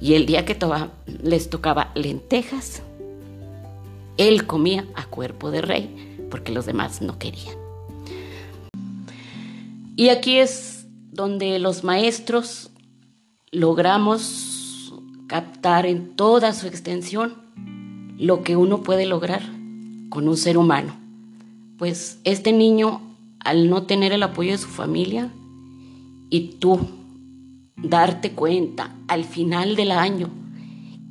Y 0.00 0.14
el 0.14 0.26
día 0.26 0.44
que 0.44 0.58
les 1.22 1.50
tocaba 1.50 1.92
lentejas, 1.94 2.82
él 4.16 4.46
comía 4.46 4.86
a 4.94 5.04
cuerpo 5.04 5.50
de 5.50 5.62
rey, 5.62 6.26
porque 6.30 6.52
los 6.52 6.66
demás 6.66 7.02
no 7.02 7.18
querían. 7.18 7.61
Y 9.96 10.08
aquí 10.08 10.38
es 10.38 10.86
donde 11.10 11.58
los 11.58 11.84
maestros 11.84 12.70
logramos 13.50 14.94
captar 15.26 15.86
en 15.86 16.16
toda 16.16 16.54
su 16.54 16.66
extensión 16.66 17.34
lo 18.18 18.42
que 18.42 18.56
uno 18.56 18.82
puede 18.82 19.06
lograr 19.06 19.42
con 20.08 20.28
un 20.28 20.36
ser 20.36 20.56
humano. 20.56 20.94
Pues 21.78 22.18
este 22.24 22.52
niño, 22.52 23.00
al 23.40 23.68
no 23.68 23.82
tener 23.82 24.12
el 24.12 24.22
apoyo 24.22 24.52
de 24.52 24.58
su 24.58 24.68
familia, 24.68 25.30
y 26.30 26.54
tú 26.58 26.80
darte 27.76 28.32
cuenta 28.32 28.94
al 29.08 29.24
final 29.24 29.76
del 29.76 29.90
año 29.90 30.30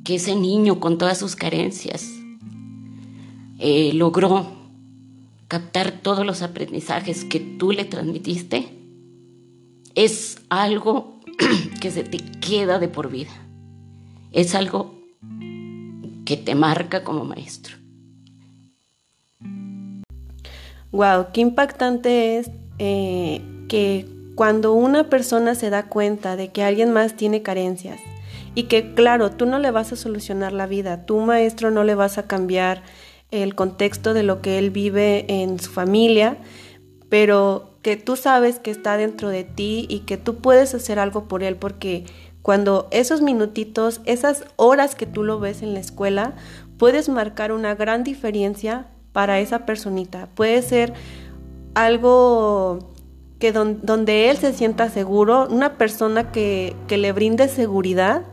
que 0.03 0.15
ese 0.15 0.35
niño 0.35 0.79
con 0.79 0.97
todas 0.97 1.19
sus 1.19 1.35
carencias 1.35 2.09
eh, 3.59 3.91
logró 3.93 4.60
captar 5.51 5.91
todos 5.91 6.25
los 6.25 6.43
aprendizajes 6.43 7.25
que 7.25 7.41
tú 7.41 7.73
le 7.73 7.83
transmitiste, 7.83 8.69
es 9.95 10.37
algo 10.47 11.19
que 11.81 11.91
se 11.91 12.05
te 12.05 12.19
queda 12.39 12.79
de 12.79 12.87
por 12.87 13.11
vida. 13.11 13.33
Es 14.31 14.55
algo 14.55 14.95
que 16.23 16.37
te 16.37 16.55
marca 16.55 17.03
como 17.03 17.25
maestro. 17.25 17.75
Wow, 20.93 21.33
qué 21.33 21.41
impactante 21.41 22.37
es 22.37 22.49
eh, 22.79 23.41
que 23.67 24.07
cuando 24.35 24.71
una 24.71 25.09
persona 25.09 25.53
se 25.55 25.69
da 25.69 25.87
cuenta 25.87 26.37
de 26.37 26.53
que 26.53 26.63
alguien 26.63 26.93
más 26.93 27.17
tiene 27.17 27.41
carencias 27.41 27.99
y 28.55 28.63
que 28.63 28.93
claro, 28.93 29.31
tú 29.31 29.45
no 29.45 29.59
le 29.59 29.71
vas 29.71 29.91
a 29.91 29.97
solucionar 29.97 30.53
la 30.53 30.65
vida, 30.65 31.05
tu 31.05 31.19
maestro 31.19 31.71
no 31.71 31.83
le 31.83 31.95
vas 31.95 32.17
a 32.17 32.23
cambiar 32.23 32.83
el 33.31 33.55
contexto 33.55 34.13
de 34.13 34.23
lo 34.23 34.41
que 34.41 34.59
él 34.59 34.69
vive 34.69 35.25
en 35.27 35.59
su 35.59 35.71
familia, 35.71 36.37
pero 37.09 37.71
que 37.81 37.97
tú 37.97 38.15
sabes 38.15 38.59
que 38.59 38.71
está 38.71 38.97
dentro 38.97 39.29
de 39.29 39.43
ti 39.43 39.85
y 39.89 40.01
que 40.01 40.17
tú 40.17 40.35
puedes 40.35 40.75
hacer 40.75 40.99
algo 40.99 41.27
por 41.27 41.43
él 41.43 41.55
porque 41.55 42.05
cuando 42.41 42.87
esos 42.91 43.21
minutitos, 43.21 44.01
esas 44.05 44.45
horas 44.55 44.95
que 44.95 45.05
tú 45.05 45.23
lo 45.23 45.39
ves 45.39 45.61
en 45.61 45.73
la 45.73 45.79
escuela, 45.79 46.35
puedes 46.77 47.09
marcar 47.09 47.51
una 47.51 47.75
gran 47.75 48.03
diferencia 48.03 48.87
para 49.11 49.39
esa 49.39 49.65
personita. 49.65 50.29
Puede 50.33 50.61
ser 50.61 50.93
algo 51.75 52.93
que 53.39 53.51
donde 53.51 54.29
él 54.29 54.37
se 54.37 54.53
sienta 54.53 54.89
seguro, 54.89 55.47
una 55.49 55.77
persona 55.77 56.31
que, 56.31 56.75
que 56.87 56.97
le 56.97 57.11
brinde 57.11 57.47
seguridad 57.47 58.23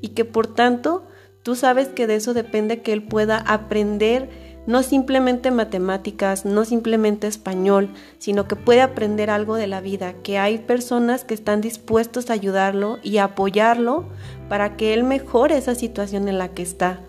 y 0.00 0.08
que 0.08 0.24
por 0.24 0.46
tanto 0.46 1.06
tú 1.42 1.54
sabes 1.54 1.88
que 1.88 2.06
de 2.06 2.16
eso 2.16 2.34
depende 2.34 2.82
que 2.82 2.92
él 2.92 3.02
pueda 3.02 3.38
aprender 3.38 4.47
no 4.68 4.82
simplemente 4.82 5.50
matemáticas, 5.50 6.44
no 6.44 6.66
simplemente 6.66 7.26
español, 7.26 7.88
sino 8.18 8.46
que 8.46 8.54
puede 8.54 8.82
aprender 8.82 9.30
algo 9.30 9.56
de 9.56 9.66
la 9.66 9.80
vida, 9.80 10.12
que 10.22 10.36
hay 10.36 10.58
personas 10.58 11.24
que 11.24 11.32
están 11.32 11.62
dispuestos 11.62 12.28
a 12.28 12.34
ayudarlo 12.34 12.98
y 13.02 13.16
apoyarlo 13.16 14.04
para 14.50 14.76
que 14.76 14.92
él 14.92 15.04
mejore 15.04 15.56
esa 15.56 15.74
situación 15.74 16.28
en 16.28 16.36
la 16.36 16.48
que 16.48 16.60
está. 16.60 17.00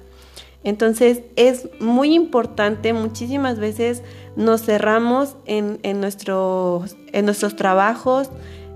Entonces 0.64 1.24
es 1.36 1.68
muy 1.82 2.14
importante, 2.14 2.94
muchísimas 2.94 3.60
veces 3.60 4.04
nos 4.38 4.62
cerramos 4.62 5.36
en, 5.46 5.82
nuestros, 6.00 6.96
en 7.12 7.26
nuestros 7.26 7.58
trabajos, 7.58 8.30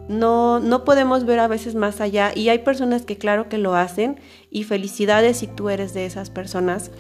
no, 0.09 0.59
no 0.59 0.83
podemos 0.83 1.23
ver 1.23 1.39
a 1.39 1.47
veces 1.47 1.75
más 1.75 2.01
allá 2.01 2.33
y 2.35 2.49
hay 2.49 2.59
personas 2.59 3.03
que 3.03 3.17
claro 3.17 3.47
que 3.47 3.57
lo 3.57 3.75
hacen 3.75 4.19
y 4.51 4.65
felicidades 4.65 5.37
si 5.37 5.47
tú 5.47 5.69
eres 5.69 5.93
de 5.93 6.05
esas 6.05 6.29
personas 6.29 6.91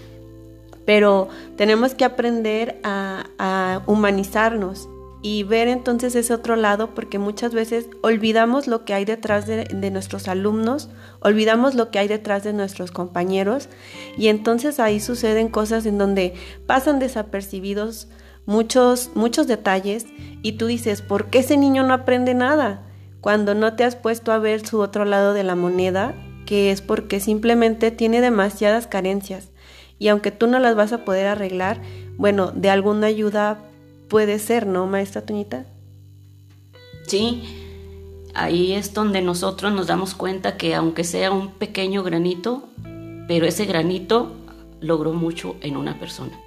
pero 0.85 1.29
tenemos 1.55 1.95
que 1.95 2.05
aprender 2.05 2.79
a, 2.83 3.81
humanizarnos 3.85 4.89
y 5.21 5.43
ver 5.43 5.67
entonces 5.67 6.15
ese 6.15 6.33
otro 6.33 6.55
lado 6.55 6.93
porque 6.93 7.17
muchas 7.17 7.53
veces 7.53 7.87
olvidamos 8.01 8.67
lo 8.67 8.83
que 8.83 8.93
hay 8.93 9.05
detrás 9.05 9.45
de, 9.47 9.91
nuestros 9.91 10.27
alumnos, 10.27 10.89
olvidamos 11.21 11.75
lo 11.75 11.91
que 11.91 11.99
hay 11.99 12.07
detrás 12.07 12.43
de 12.43 12.53
nuestros 12.53 12.91
compañeros 12.91 13.69
y 14.17 14.27
entonces 14.27 14.79
ahí 14.79 14.99
suceden 14.99 15.47
cosas 15.47 15.85
en 15.85 15.97
donde 15.97 16.33
pasan 16.67 16.99
desapercibidos 16.99 18.09
muchos, 18.45 19.11
muchos 19.15 19.47
detalles 19.47 20.05
y 20.41 20.53
tú 20.53 20.67
dices, 20.67 21.01
¿por 21.01 21.27
qué 21.27 21.39
ese 21.39 21.57
niño 21.57 21.83
no 21.83 21.93
aprende 21.93 22.33
nada? 22.33 22.83
Cuando 23.21 23.55
no 23.55 23.75
te 23.75 23.85
has 23.85 23.95
puesto 23.95 24.33
a 24.33 24.39
ver 24.39 24.67
su 24.67 24.81
otro 24.81 25.05
lado 25.05 25.33
de 25.33 25.43
la 25.43 25.55
moneda, 25.55 26.13
que 26.45 26.71
es 26.71 26.81
porque 26.81 27.21
simplemente 27.21 27.91
tiene 27.91 28.19
demasiadas 28.19 28.87
carencias 28.87 29.52
y 30.03 30.09
aunque 30.09 30.31
tú 30.31 30.47
no 30.47 30.59
las 30.59 30.75
vas 30.75 30.91
a 30.91 31.05
poder 31.05 31.27
arreglar, 31.27 31.79
bueno, 32.17 32.51
de 32.53 32.69
alguna 32.69 33.07
ayuda 33.07 33.59
puede 34.09 34.37
ser, 34.37 34.67
¿no, 34.67 34.85
maestra 34.85 35.21
Toñita? 35.21 35.63
Sí, 37.07 37.41
ahí 38.33 38.73
es 38.73 38.93
donde 38.93 39.21
nosotros 39.21 39.71
nos 39.71 39.87
damos 39.87 40.13
cuenta 40.13 40.57
que 40.57 40.75
aunque 40.75 41.05
sea 41.05 41.31
un 41.31 41.51
pequeño 41.51 42.03
granito, 42.03 42.67
pero 43.29 43.45
ese 43.45 43.63
granito 43.63 44.33
logró 44.81 45.13
mucho 45.13 45.55
en 45.61 45.77
una 45.77 45.97
persona. 45.97 46.37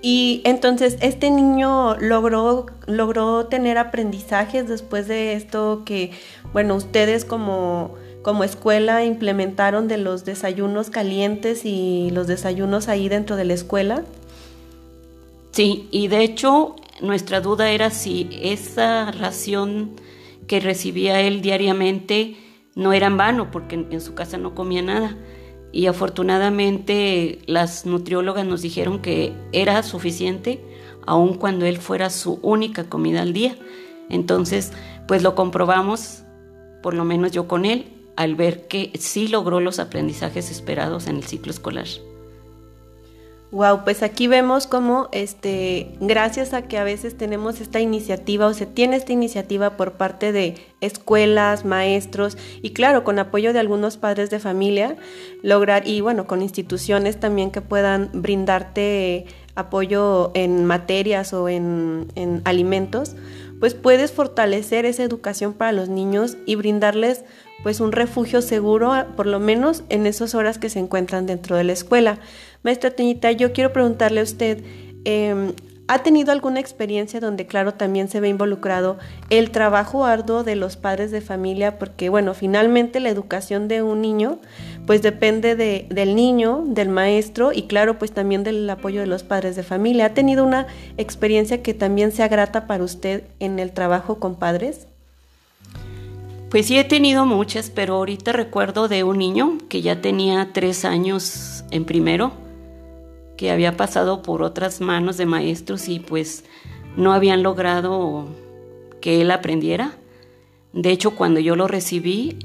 Y 0.00 0.40
entonces 0.44 0.96
este 1.00 1.32
niño 1.32 1.96
logró, 1.96 2.66
logró 2.86 3.46
tener 3.46 3.78
aprendizajes 3.78 4.68
después 4.68 5.08
de 5.08 5.32
esto 5.32 5.82
que, 5.84 6.12
bueno, 6.52 6.76
ustedes 6.76 7.24
como 7.24 7.96
como 8.24 8.42
escuela 8.42 9.04
implementaron 9.04 9.86
de 9.86 9.98
los 9.98 10.24
desayunos 10.24 10.88
calientes 10.88 11.66
y 11.66 12.10
los 12.10 12.26
desayunos 12.26 12.88
ahí 12.88 13.10
dentro 13.10 13.36
de 13.36 13.44
la 13.44 13.52
escuela? 13.52 14.02
Sí, 15.52 15.88
y 15.92 16.08
de 16.08 16.24
hecho 16.24 16.74
nuestra 17.02 17.42
duda 17.42 17.70
era 17.70 17.90
si 17.90 18.30
esa 18.32 19.12
ración 19.12 19.90
que 20.46 20.58
recibía 20.58 21.20
él 21.20 21.42
diariamente 21.42 22.36
no 22.74 22.94
era 22.94 23.08
en 23.08 23.18
vano, 23.18 23.50
porque 23.50 23.74
en, 23.76 24.00
su 24.00 24.14
casa 24.14 24.38
no 24.38 24.54
comía 24.54 24.80
nada. 24.80 25.18
Y 25.70 25.86
afortunadamente 25.86 27.40
las 27.46 27.84
nutriólogas 27.84 28.46
nos 28.46 28.62
dijeron 28.62 29.00
que 29.00 29.34
era 29.52 29.82
suficiente, 29.82 30.64
aun 31.06 31.34
cuando 31.34 31.66
él 31.66 31.76
fuera 31.76 32.08
su 32.08 32.38
única 32.42 32.84
comida 32.84 33.20
al 33.20 33.34
día. 33.34 33.54
Entonces, 34.08 34.72
pues 35.06 35.22
lo 35.22 35.34
comprobamos, 35.34 36.22
por 36.82 36.94
lo 36.94 37.04
menos 37.04 37.30
yo 37.30 37.46
con 37.46 37.66
él, 37.66 37.93
al 38.16 38.34
ver 38.34 38.66
que 38.68 38.92
sí 38.98 39.28
logró 39.28 39.60
los 39.60 39.78
aprendizajes 39.78 40.50
esperados 40.50 41.06
en 41.06 41.16
el 41.16 41.24
ciclo 41.24 41.50
escolar. 41.50 41.86
Wow, 43.54 43.84
pues 43.84 44.02
aquí 44.02 44.26
vemos 44.26 44.66
cómo 44.66 45.08
este, 45.12 45.92
gracias 46.00 46.54
a 46.54 46.62
que 46.62 46.76
a 46.76 46.82
veces 46.82 47.16
tenemos 47.16 47.60
esta 47.60 47.78
iniciativa 47.78 48.48
o 48.48 48.52
se 48.52 48.66
tiene 48.66 48.96
esta 48.96 49.12
iniciativa 49.12 49.76
por 49.76 49.92
parte 49.92 50.32
de 50.32 50.56
escuelas, 50.80 51.64
maestros 51.64 52.36
y 52.62 52.70
claro, 52.70 53.04
con 53.04 53.20
apoyo 53.20 53.52
de 53.52 53.60
algunos 53.60 53.96
padres 53.96 54.28
de 54.30 54.40
familia, 54.40 54.96
lograr 55.40 55.86
y 55.86 56.00
bueno, 56.00 56.26
con 56.26 56.42
instituciones 56.42 57.20
también 57.20 57.52
que 57.52 57.60
puedan 57.60 58.10
brindarte 58.12 59.26
apoyo 59.54 60.32
en 60.34 60.64
materias 60.64 61.32
o 61.32 61.48
en, 61.48 62.08
en 62.16 62.42
alimentos, 62.44 63.14
pues 63.60 63.74
puedes 63.74 64.10
fortalecer 64.10 64.84
esa 64.84 65.04
educación 65.04 65.52
para 65.52 65.70
los 65.70 65.88
niños 65.88 66.36
y 66.44 66.56
brindarles 66.56 67.24
pues 67.64 67.80
un 67.80 67.92
refugio 67.92 68.42
seguro, 68.42 68.92
por 69.16 69.26
lo 69.26 69.40
menos 69.40 69.84
en 69.88 70.06
esas 70.06 70.34
horas 70.34 70.58
que 70.58 70.68
se 70.68 70.78
encuentran 70.78 71.24
dentro 71.24 71.56
de 71.56 71.64
la 71.64 71.72
escuela. 71.72 72.18
Maestra 72.62 72.90
Teñita, 72.90 73.32
yo 73.32 73.54
quiero 73.54 73.72
preguntarle 73.72 74.20
a 74.20 74.22
usted, 74.22 74.62
em, 75.06 75.54
¿ha 75.88 76.02
tenido 76.02 76.30
alguna 76.30 76.60
experiencia 76.60 77.20
donde, 77.20 77.46
claro, 77.46 77.72
también 77.72 78.08
se 78.08 78.20
ve 78.20 78.28
involucrado 78.28 78.98
el 79.30 79.50
trabajo 79.50 80.04
arduo 80.04 80.44
de 80.44 80.56
los 80.56 80.76
padres 80.76 81.10
de 81.10 81.22
familia? 81.22 81.78
Porque, 81.78 82.10
bueno, 82.10 82.34
finalmente 82.34 83.00
la 83.00 83.08
educación 83.08 83.66
de 83.66 83.80
un 83.80 84.02
niño, 84.02 84.40
pues 84.86 85.00
depende 85.00 85.56
de, 85.56 85.86
del 85.88 86.14
niño, 86.14 86.64
del 86.66 86.90
maestro 86.90 87.50
y, 87.50 87.62
claro, 87.62 87.98
pues 87.98 88.12
también 88.12 88.44
del 88.44 88.68
apoyo 88.68 89.00
de 89.00 89.06
los 89.06 89.22
padres 89.22 89.56
de 89.56 89.62
familia. 89.62 90.04
¿Ha 90.04 90.14
tenido 90.14 90.44
una 90.44 90.66
experiencia 90.98 91.62
que 91.62 91.72
también 91.72 92.12
sea 92.12 92.28
grata 92.28 92.66
para 92.66 92.84
usted 92.84 93.24
en 93.40 93.58
el 93.58 93.72
trabajo 93.72 94.20
con 94.20 94.34
padres? 94.34 94.86
Pues 96.50 96.66
sí 96.66 96.78
he 96.78 96.84
tenido 96.84 97.26
muchas, 97.26 97.70
pero 97.70 97.94
ahorita 97.94 98.32
recuerdo 98.32 98.86
de 98.88 99.02
un 99.02 99.18
niño 99.18 99.58
que 99.68 99.82
ya 99.82 100.00
tenía 100.00 100.50
tres 100.52 100.84
años 100.84 101.64
en 101.70 101.84
primero, 101.84 102.32
que 103.36 103.50
había 103.50 103.76
pasado 103.76 104.22
por 104.22 104.42
otras 104.42 104.80
manos 104.80 105.16
de 105.16 105.26
maestros 105.26 105.88
y 105.88 105.98
pues 105.98 106.44
no 106.96 107.12
habían 107.12 107.42
logrado 107.42 108.28
que 109.00 109.20
él 109.20 109.30
aprendiera. 109.30 109.96
De 110.72 110.90
hecho, 110.90 111.12
cuando 111.16 111.40
yo 111.40 111.56
lo 111.56 111.66
recibí, 111.66 112.38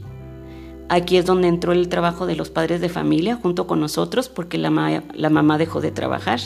aquí 0.88 1.18
es 1.18 1.25
donde 1.25 1.48
entró 1.48 1.72
el 1.72 1.88
trabajo 1.88 2.25
de 2.25 2.36
los 2.36 2.50
padres 2.50 2.82
de 2.82 2.89
familia 2.89 3.36
junto 3.36 3.68
con 3.68 3.79
nosotros, 3.79 4.27
porque 4.27 4.58
la, 4.58 5.03
la 5.13 5.29
mamá 5.29 5.58
dejó 5.58 5.82
de 5.82 5.91
trabajar 5.91 6.39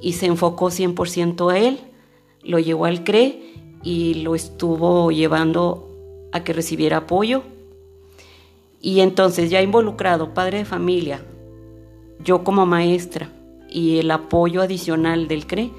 y 0.00 0.12
se 0.12 0.26
enfocó 0.26 0.66
100% 0.70 1.52
a 1.52 1.58
él, 1.58 1.80
lo 2.42 2.58
llevó 2.58 2.86
al 2.86 3.04
CRE 3.04 3.54
y 3.82 4.14
lo 4.22 4.34
estuvo 4.34 5.10
llevando 5.10 5.89
a 6.32 6.44
que 6.44 6.52
recibiera 6.52 6.98
apoyo. 6.98 7.42
Y 8.80 9.00
entonces 9.00 9.50
ya 9.50 9.62
involucrado, 9.62 10.32
padre 10.32 10.58
de 10.58 10.64
familia, 10.64 11.22
yo 12.24 12.44
como 12.44 12.66
maestra 12.66 13.30
y 13.68 13.98
el 13.98 14.10
apoyo 14.10 14.62
adicional 14.62 15.28
del 15.28 15.46
CRE, 15.46 15.70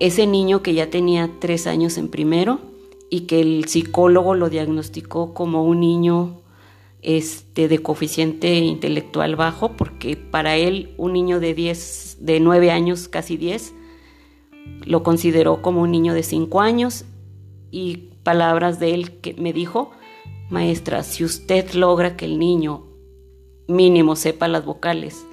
ese 0.00 0.26
niño 0.26 0.62
que 0.62 0.74
ya 0.74 0.88
tenía 0.88 1.30
tres 1.40 1.66
años 1.66 1.98
en 1.98 2.08
primero 2.08 2.58
y 3.10 3.22
que 3.22 3.40
el 3.40 3.66
psicólogo 3.66 4.34
lo 4.34 4.48
diagnosticó 4.48 5.34
como 5.34 5.64
un 5.64 5.80
niño 5.80 6.40
este, 7.02 7.68
de 7.68 7.78
coeficiente 7.80 8.54
intelectual 8.56 9.36
bajo, 9.36 9.72
porque 9.76 10.16
para 10.16 10.56
él 10.56 10.94
un 10.96 11.12
niño 11.12 11.40
de 11.40 11.54
10, 11.54 12.18
de 12.20 12.40
9 12.40 12.70
años, 12.70 13.08
casi 13.08 13.36
10, 13.36 13.74
lo 14.84 15.02
consideró 15.02 15.60
como 15.60 15.82
un 15.82 15.90
niño 15.90 16.14
de 16.14 16.22
5 16.22 16.60
años 16.60 17.04
y 17.70 18.08
palabras 18.30 18.78
de 18.78 18.94
él 18.94 19.18
que 19.18 19.34
me 19.34 19.52
dijo, 19.52 19.90
maestra, 20.50 21.02
si 21.02 21.24
usted 21.24 21.72
logra 21.72 22.16
que 22.16 22.26
el 22.26 22.38
niño 22.38 22.86
mínimo 23.66 24.14
sepa 24.14 24.46
las 24.46 24.64
vocales 24.64 25.26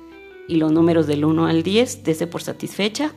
y 0.48 0.56
los 0.56 0.72
números 0.72 1.06
del 1.06 1.24
1 1.24 1.46
al 1.46 1.62
10, 1.62 2.04
dése 2.04 2.26
por 2.26 2.42
satisfecha 2.42 3.14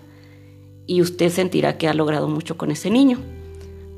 y 0.86 1.00
usted 1.00 1.30
sentirá 1.30 1.78
que 1.78 1.88
ha 1.88 1.94
logrado 1.94 2.28
mucho 2.28 2.58
con 2.58 2.70
ese 2.70 2.90
niño. 2.90 3.20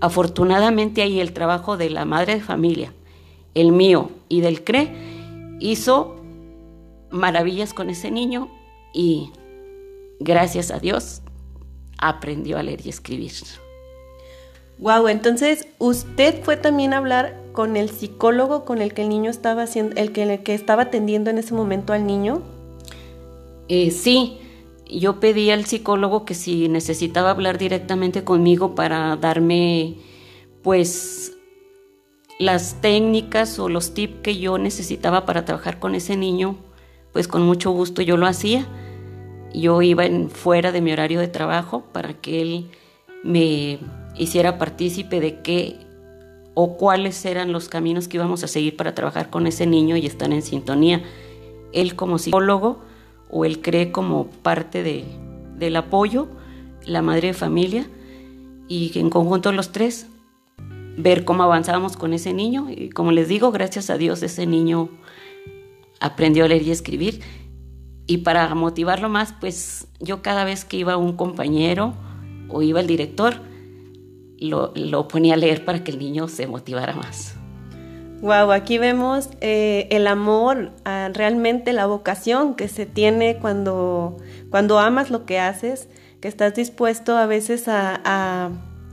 Afortunadamente 0.01 1.03
ahí 1.03 1.19
el 1.19 1.33
trabajo 1.33 1.77
de 1.77 1.91
la 1.91 2.05
madre 2.05 2.35
de 2.35 2.43
familia, 2.43 2.95
el 3.55 3.73
mío 3.73 4.13
y 4.29 4.41
del 4.41 4.63
CRE, 4.63 4.89
hizo 5.59 6.15
maravillas 7.11 7.75
con 7.75 7.91
ese 7.91 8.13
niño 8.13 8.49
y 8.95 9.31
gracias 10.21 10.71
a 10.71 10.79
Dios 10.79 11.23
aprendió 11.99 12.57
a 12.57 12.63
leer 12.63 12.87
y 12.87 12.91
escribir. 12.91 13.33
Wow, 14.83 15.07
entonces 15.07 15.69
usted 15.79 16.43
fue 16.43 16.57
también 16.57 16.93
a 16.93 16.99
hablar 16.99 17.41
con 17.53 17.77
el 17.77 17.89
psicólogo 17.89 18.65
con 18.65 18.83
el 18.83 18.93
que 18.93 19.03
el 19.03 19.11
niño 19.11 19.31
estaba 19.31 19.63
haciendo, 19.63 19.95
el 19.95 20.11
que, 20.11 20.55
estaba 20.55 20.83
atendiendo 20.83 21.31
en 21.31 21.39
ese 21.39 21.55
momento 21.55 21.93
al 21.93 22.05
niño. 22.05 22.43
Eh, 23.69 23.93
sí, 23.93 24.39
yo 24.91 25.21
pedí 25.21 25.53
al 25.53 25.67
psicólogo 25.67 26.25
que 26.25 26.35
si 26.35 26.69
necesitaba 26.69 27.31
hablar 27.31 27.59
directamente 27.59 28.25
conmigo 28.25 28.75
para 28.75 29.15
darme, 29.15 29.99
pues, 30.65 31.33
las 32.41 32.81
técnicas 32.81 33.61
o 33.61 33.69
los 33.69 33.95
tips 33.95 34.23
que 34.23 34.39
yo 34.39 34.59
necesitaba 34.59 35.27
para 35.27 35.45
trabajar 35.45 35.79
con 35.79 35.95
ese 35.95 36.17
niño, 36.17 36.57
pues 37.13 37.29
con 37.29 37.43
mucho 37.43 37.71
gusto 37.71 38.03
yo 38.03 38.17
lo 38.17 38.27
hacía. 38.27 38.67
Yo 39.55 39.81
iba 39.81 40.07
en, 40.07 40.29
fuera 40.29 40.73
de 40.73 40.81
mi 40.81 40.93
horario 40.93 41.21
de 41.21 41.29
trabajo 41.29 41.85
para 41.93 42.15
que 42.15 42.43
él 42.43 42.71
me 43.23 43.79
hiciera 44.23 44.59
partícipe 44.59 45.21
de 45.21 45.41
qué 45.41 45.77
o 46.55 46.77
cuáles 46.77 47.25
eran 47.25 47.53
los 47.53 47.69
caminos 47.69 48.09
que 48.09 48.19
íbamos 48.19 48.45
a 48.45 48.49
seguir 48.49 48.77
para 48.77 48.95
trabajar 48.95 49.31
con 49.31 49.47
ese 49.47 49.67
niño 49.67 49.97
y 49.97 50.07
estar 50.07 50.33
en 50.33 50.43
sintonía. 50.43 51.03
Él 51.73 51.97
como 51.97 52.19
psicólogo 52.19 52.81
o 53.31 53.45
él 53.45 53.63
cree 53.63 53.93
como 53.93 54.27
parte 54.27 54.83
de, 54.83 55.05
del 55.57 55.77
apoyo, 55.77 56.29
la 56.85 57.01
madre 57.01 57.29
de 57.29 57.35
familia, 57.35 57.87
y 58.69 58.99
en 58.99 59.11
conjunto 59.11 59.53
los 59.53 59.73
tres 59.73 60.07
ver 60.97 61.25
cómo 61.25 61.43
avanzábamos 61.43 61.97
con 61.97 62.13
ese 62.13 62.33
niño. 62.33 62.69
Y 62.71 62.91
como 62.91 63.13
les 63.13 63.29
digo, 63.29 63.51
gracias 63.51 63.91
a 63.91 63.97
Dios 63.97 64.23
ese 64.23 64.47
niño 64.47 64.91
aprendió 66.01 66.45
a 66.45 66.49
leer 66.49 66.63
y 66.63 66.71
escribir. 66.71 67.21
Y 68.07 68.19
para 68.19 68.55
motivarlo 68.55 69.09
más, 69.09 69.33
pues 69.33 69.87
yo 70.01 70.23
cada 70.23 70.45
vez 70.45 70.65
que 70.65 70.77
iba 70.77 70.97
un 70.97 71.17
compañero 71.17 71.95
o 72.49 72.63
iba 72.63 72.81
el 72.81 72.87
director, 72.87 73.41
lo, 74.43 74.73
lo 74.75 75.09
ponía 75.09 75.35
a 75.35 75.37
leer 75.37 75.65
para 75.65 75.83
que 75.83 75.91
el 75.91 75.99
niño 75.99 76.29
se 76.29 76.47
motivara 76.47 76.95
más. 76.95 77.35
Wow, 78.21 78.53
aquí 78.53 78.79
vemos 78.79 79.31
eh, 79.41 79.89
el 79.91 80.07
amor, 80.07 80.71
realmente 80.85 81.73
la 81.73 81.87
vocación 81.87 82.55
que 82.55 82.69
se 82.69 82.87
tiene 82.87 83.39
cuando, 83.39 84.17
cuando 84.51 84.79
amas 84.79 85.11
lo 85.11 85.27
que 85.27 85.41
haces, 85.41 85.89
que 86.21 86.29
estás 86.29 86.55
dispuesto 86.55 87.17
a 87.17 87.27
veces 87.27 87.65
a 87.67 88.51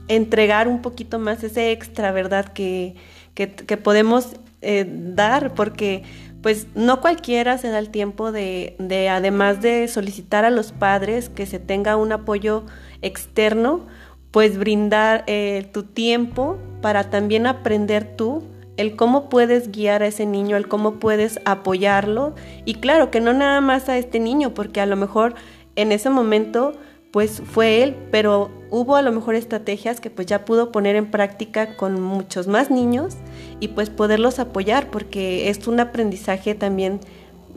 entregar 0.08 0.66
un 0.66 0.82
poquito 0.82 1.20
más 1.20 1.44
ese 1.44 1.70
extra, 1.70 2.10
¿verdad? 2.10 2.46
Que, 2.46 2.96
que, 3.34 3.76
podemos 3.76 4.34
eh, 4.60 4.84
dar, 4.88 5.54
porque 5.54 6.02
pues 6.42 6.66
no 6.74 7.00
cualquiera 7.00 7.58
se 7.58 7.68
da 7.68 7.78
el 7.78 7.90
tiempo 7.90 8.32
de, 8.32 8.74
de, 8.78 9.08
además 9.08 9.62
de 9.62 9.86
solicitar 9.88 10.44
a 10.44 10.50
los 10.50 10.72
padres 10.72 11.28
que 11.28 11.46
se 11.46 11.58
tenga 11.58 11.96
un 11.96 12.12
apoyo 12.12 12.64
externo, 13.02 13.86
pues 14.30 14.58
brindar 14.58 15.24
eh, 15.26 15.68
tu 15.72 15.82
tiempo 15.82 16.58
para 16.80 17.10
también 17.10 17.46
aprender 17.46 18.16
tú 18.16 18.42
el 18.76 18.96
cómo 18.96 19.28
puedes 19.28 19.70
guiar 19.72 20.02
a 20.02 20.06
ese 20.06 20.24
niño, 20.24 20.56
el 20.56 20.66
cómo 20.66 20.94
puedes 20.94 21.38
apoyarlo. 21.44 22.34
Y 22.64 22.76
claro, 22.76 23.10
que 23.10 23.20
no 23.20 23.34
nada 23.34 23.60
más 23.60 23.88
a 23.90 23.98
este 23.98 24.20
niño, 24.20 24.54
porque 24.54 24.80
a 24.80 24.86
lo 24.86 24.96
mejor 24.96 25.34
en 25.76 25.92
ese 25.92 26.08
momento 26.08 26.72
pues 27.10 27.42
fue 27.44 27.82
él, 27.82 27.96
pero 28.10 28.50
hubo 28.70 28.96
a 28.96 29.02
lo 29.02 29.10
mejor 29.12 29.34
estrategias 29.34 30.00
que 30.00 30.10
pues 30.10 30.26
ya 30.28 30.44
pudo 30.44 30.70
poner 30.70 30.96
en 30.96 31.10
práctica 31.10 31.76
con 31.76 32.00
muchos 32.00 32.46
más 32.46 32.70
niños 32.70 33.16
y 33.58 33.68
pues 33.68 33.90
poderlos 33.90 34.38
apoyar 34.38 34.90
porque 34.90 35.50
es 35.50 35.66
un 35.66 35.80
aprendizaje 35.80 36.54
también, 36.54 37.00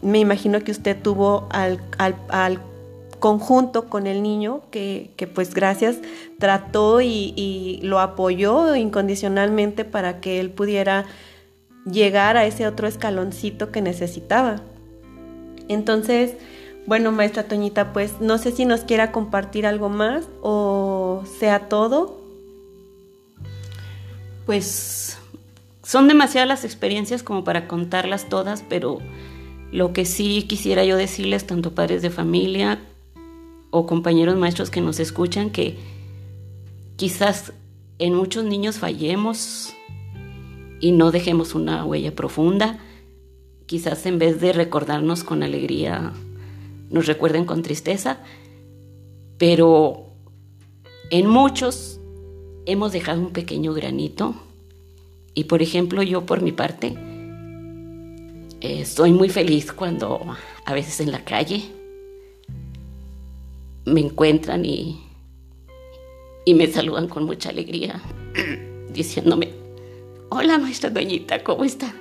me 0.02 0.20
imagino 0.20 0.60
que 0.62 0.72
usted 0.72 1.00
tuvo 1.00 1.48
al, 1.52 1.80
conjunto 3.24 3.88
con 3.88 4.06
el 4.06 4.22
niño 4.22 4.64
que, 4.70 5.14
pues 5.34 5.54
gracias 5.54 6.00
trató 6.40 7.00
y, 7.00 7.34
y 7.38 7.80
lo 7.82 8.02
apoyó 8.02 8.76
incondicionalmente 8.76 9.86
para 9.86 10.20
que 10.20 10.42
él 10.42 10.50
pudiera 10.50 11.06
llegar 11.90 12.36
a 12.36 12.46
ese 12.46 12.68
otro 12.68 12.86
escaloncito 12.86 13.72
que 13.72 13.82
necesitaba. 13.82 14.60
Entonces, 15.70 16.34
bueno, 16.86 17.14
maestra 17.14 17.44
Toñita, 17.44 17.94
pues 17.94 18.20
no 18.20 18.38
sé 18.38 18.52
si 18.52 18.66
nos 18.66 18.82
quiera 18.82 19.14
compartir 19.14 19.68
algo 19.68 19.88
más 19.88 20.26
o 20.42 21.24
sea 21.40 21.70
todo. 21.70 22.20
Pues 24.46 25.18
son 25.82 26.10
demasiadas 26.10 26.50
las 26.50 26.66
experiencias 26.66 27.24
como 27.24 27.46
para 27.46 27.70
contarlas 27.70 28.28
todas, 28.28 28.66
pero 28.68 29.00
lo 29.72 29.94
que 29.94 30.04
sí 30.04 30.44
quisiera 30.44 30.84
yo 30.84 30.98
decirles, 30.98 31.48
tanto 31.48 31.72
padres 31.72 32.02
de 32.02 32.10
familia 32.10 32.80
o 33.74 33.88
compañeros 33.88 34.38
maestros 34.38 34.70
que 34.70 34.82
nos 34.82 35.00
escuchan, 35.00 35.50
que 35.50 35.78
quizás 36.96 37.54
en 37.98 38.14
muchos 38.14 38.46
niños 38.46 38.78
fallemos 38.78 39.74
y 40.80 40.92
no 40.92 41.10
dejemos 41.10 41.56
una 41.56 41.84
huella 41.84 42.14
profunda, 42.14 42.78
quizás 43.66 44.06
en 44.06 44.20
vez 44.20 44.40
de 44.40 44.54
recordarnos 44.54 45.24
con 45.24 45.42
alegría 45.42 46.14
nos 46.92 47.08
recuerden 47.08 47.46
con 47.46 47.64
tristeza, 47.64 48.20
pero 49.40 50.06
en 51.10 51.26
muchos 51.26 52.00
hemos 52.68 52.92
dejado 52.92 53.22
un 53.22 53.32
pequeño 53.32 53.74
granito. 53.74 54.36
Y 55.34 55.46
por 55.46 55.64
ejemplo 55.64 56.04
yo 56.04 56.28
por 56.28 56.44
mi 56.44 56.52
parte 56.52 56.96
eh, 58.62 58.82
estoy 58.82 59.14
muy 59.14 59.30
feliz 59.30 59.74
cuando 59.74 60.22
a 60.64 60.74
veces 60.76 61.00
en 61.00 61.12
la 61.12 61.26
calle 61.26 61.83
me 63.86 64.02
encuentran 64.02 64.66
y, 64.66 65.04
y 66.46 66.54
me 66.54 66.68
saludan 66.68 67.08
con 67.08 67.26
mucha 67.26 67.50
alegría 67.50 68.02
diciéndome, 68.90 69.50
hola 70.30 70.58
maestra 70.58 70.90
Doñita, 70.90 71.44
¿cómo 71.44 71.64
está? 71.64 71.94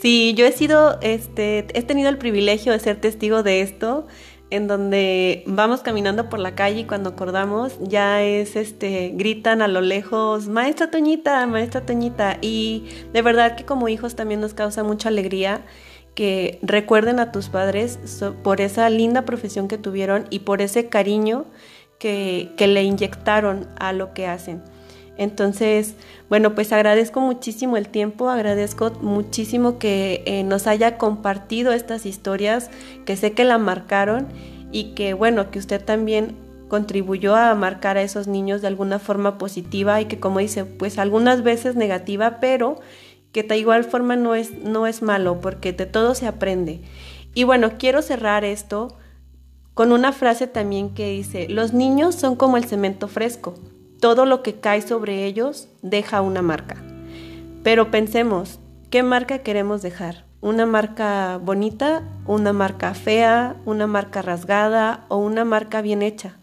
Sí, 0.00 0.34
yo 0.36 0.46
he 0.46 0.52
sido, 0.52 0.98
este, 1.00 1.66
he 1.76 1.82
tenido 1.82 2.08
el 2.10 2.18
privilegio 2.18 2.72
de 2.72 2.78
ser 2.78 3.00
testigo 3.00 3.42
de 3.42 3.62
esto, 3.62 4.06
en 4.50 4.66
donde 4.66 5.42
vamos 5.46 5.80
caminando 5.80 6.28
por 6.28 6.38
la 6.38 6.54
calle 6.54 6.80
y 6.80 6.84
cuando 6.84 7.10
acordamos 7.10 7.76
ya 7.80 8.22
es, 8.22 8.56
este, 8.56 9.12
gritan 9.14 9.60
a 9.60 9.68
lo 9.68 9.80
lejos, 9.80 10.48
maestra 10.48 10.90
Toñita, 10.90 11.46
maestra 11.46 11.84
Toñita, 11.84 12.38
y 12.40 12.84
de 13.12 13.22
verdad 13.22 13.56
que 13.56 13.64
como 13.64 13.88
hijos 13.88 14.14
también 14.14 14.40
nos 14.40 14.54
causa 14.54 14.84
mucha 14.84 15.08
alegría 15.08 15.62
que 16.18 16.58
recuerden 16.62 17.20
a 17.20 17.30
tus 17.30 17.48
padres 17.48 18.00
por 18.42 18.60
esa 18.60 18.90
linda 18.90 19.22
profesión 19.22 19.68
que 19.68 19.78
tuvieron 19.78 20.26
y 20.30 20.40
por 20.40 20.62
ese 20.62 20.88
cariño 20.88 21.44
que, 22.00 22.50
que 22.56 22.66
le 22.66 22.82
inyectaron 22.82 23.68
a 23.78 23.92
lo 23.92 24.14
que 24.14 24.26
hacen. 24.26 24.60
Entonces, 25.16 25.94
bueno, 26.28 26.56
pues 26.56 26.72
agradezco 26.72 27.20
muchísimo 27.20 27.76
el 27.76 27.88
tiempo, 27.88 28.30
agradezco 28.30 28.90
muchísimo 29.00 29.78
que 29.78 30.24
eh, 30.26 30.42
nos 30.42 30.66
haya 30.66 30.98
compartido 30.98 31.72
estas 31.72 32.04
historias, 32.04 32.68
que 33.06 33.16
sé 33.16 33.30
que 33.30 33.44
la 33.44 33.58
marcaron 33.58 34.26
y 34.72 34.94
que, 34.96 35.14
bueno, 35.14 35.52
que 35.52 35.60
usted 35.60 35.84
también 35.84 36.34
contribuyó 36.66 37.36
a 37.36 37.54
marcar 37.54 37.96
a 37.96 38.02
esos 38.02 38.26
niños 38.26 38.60
de 38.60 38.66
alguna 38.66 38.98
forma 38.98 39.38
positiva 39.38 40.00
y 40.00 40.06
que, 40.06 40.18
como 40.18 40.40
dice, 40.40 40.64
pues 40.64 40.98
algunas 40.98 41.44
veces 41.44 41.76
negativa, 41.76 42.38
pero 42.40 42.80
que 43.32 43.42
de 43.42 43.58
igual 43.58 43.84
forma 43.84 44.16
no 44.16 44.34
es, 44.34 44.52
no 44.58 44.86
es 44.86 45.02
malo, 45.02 45.40
porque 45.40 45.72
de 45.72 45.86
todo 45.86 46.14
se 46.14 46.26
aprende. 46.26 46.80
Y 47.34 47.44
bueno, 47.44 47.72
quiero 47.78 48.02
cerrar 48.02 48.44
esto 48.44 48.96
con 49.74 49.92
una 49.92 50.12
frase 50.12 50.46
también 50.46 50.94
que 50.94 51.10
dice, 51.10 51.48
los 51.48 51.72
niños 51.72 52.14
son 52.14 52.36
como 52.36 52.56
el 52.56 52.64
cemento 52.64 53.08
fresco 53.08 53.54
todo 54.00 54.26
lo 54.26 54.42
que 54.42 54.60
cae 54.60 54.80
sobre 54.80 55.24
ellos 55.24 55.68
deja 55.82 56.22
una 56.22 56.40
marca. 56.40 56.76
Pero 57.64 57.90
pensemos, 57.90 58.60
¿qué 58.90 59.02
marca 59.02 59.40
queremos 59.40 59.82
dejar? 59.82 60.28
una 60.40 60.66
marca 60.66 61.38
bonita, 61.42 62.02
una 62.24 62.52
marca 62.52 62.94
fea, 62.94 63.56
una 63.64 63.86
marca 63.86 64.22
rasgada 64.22 65.04
o 65.08 65.16
una 65.16 65.44
marca 65.44 65.80
bien 65.82 66.02
hecha. 66.02 66.36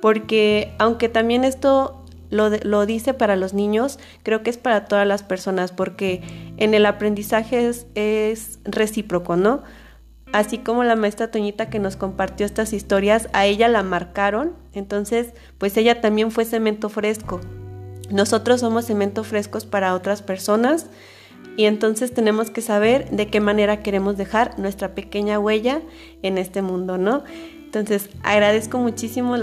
Porque 0.00 0.74
aunque 0.78 1.08
también 1.08 1.44
esto 1.44 2.01
lo, 2.32 2.86
dice 2.86 3.14
para 3.14 3.36
los 3.36 3.52
niños, 3.52 3.98
creo 4.22 4.42
que 4.42 4.50
es 4.50 4.56
para 4.56 4.86
todas 4.86 5.06
las 5.06 5.22
personas, 5.22 5.70
porque 5.70 6.22
en 6.56 6.74
el 6.74 6.86
aprendizaje 6.86 7.68
es, 7.68 7.86
es 7.94 8.58
recíproco, 8.64 9.36
¿no? 9.36 9.62
Así 10.32 10.58
como 10.58 10.82
la 10.82 10.96
maestra 10.96 11.30
Toñita 11.30 11.68
que 11.68 11.78
nos 11.78 11.96
compartió 11.96 12.46
estas 12.46 12.72
historias, 12.72 13.28
a 13.34 13.44
ella 13.44 13.68
la 13.68 13.82
marcaron, 13.82 14.54
entonces 14.72 15.34
pues 15.58 15.76
ella 15.76 16.00
también 16.00 16.30
fue 16.30 16.46
cemento 16.46 16.88
fresco. 16.88 17.40
Nosotros 18.10 18.60
somos 18.60 18.86
cemento 18.86 19.24
frescos 19.24 19.66
para 19.66 19.94
otras 19.94 20.22
personas 20.22 20.86
y 21.56 21.66
entonces 21.66 22.14
tenemos 22.14 22.50
que 22.50 22.62
saber 22.62 23.10
de 23.10 23.28
qué 23.28 23.40
manera 23.40 23.82
queremos 23.82 24.16
dejar 24.16 24.58
nuestra 24.58 24.94
pequeña 24.94 25.38
huella 25.38 25.82
en 26.22 26.38
este 26.38 26.62
mundo, 26.62 26.96
¿no? 26.96 27.24
Entonces 27.64 28.08
agradezco 28.22 28.78
muchísimo 28.78 29.36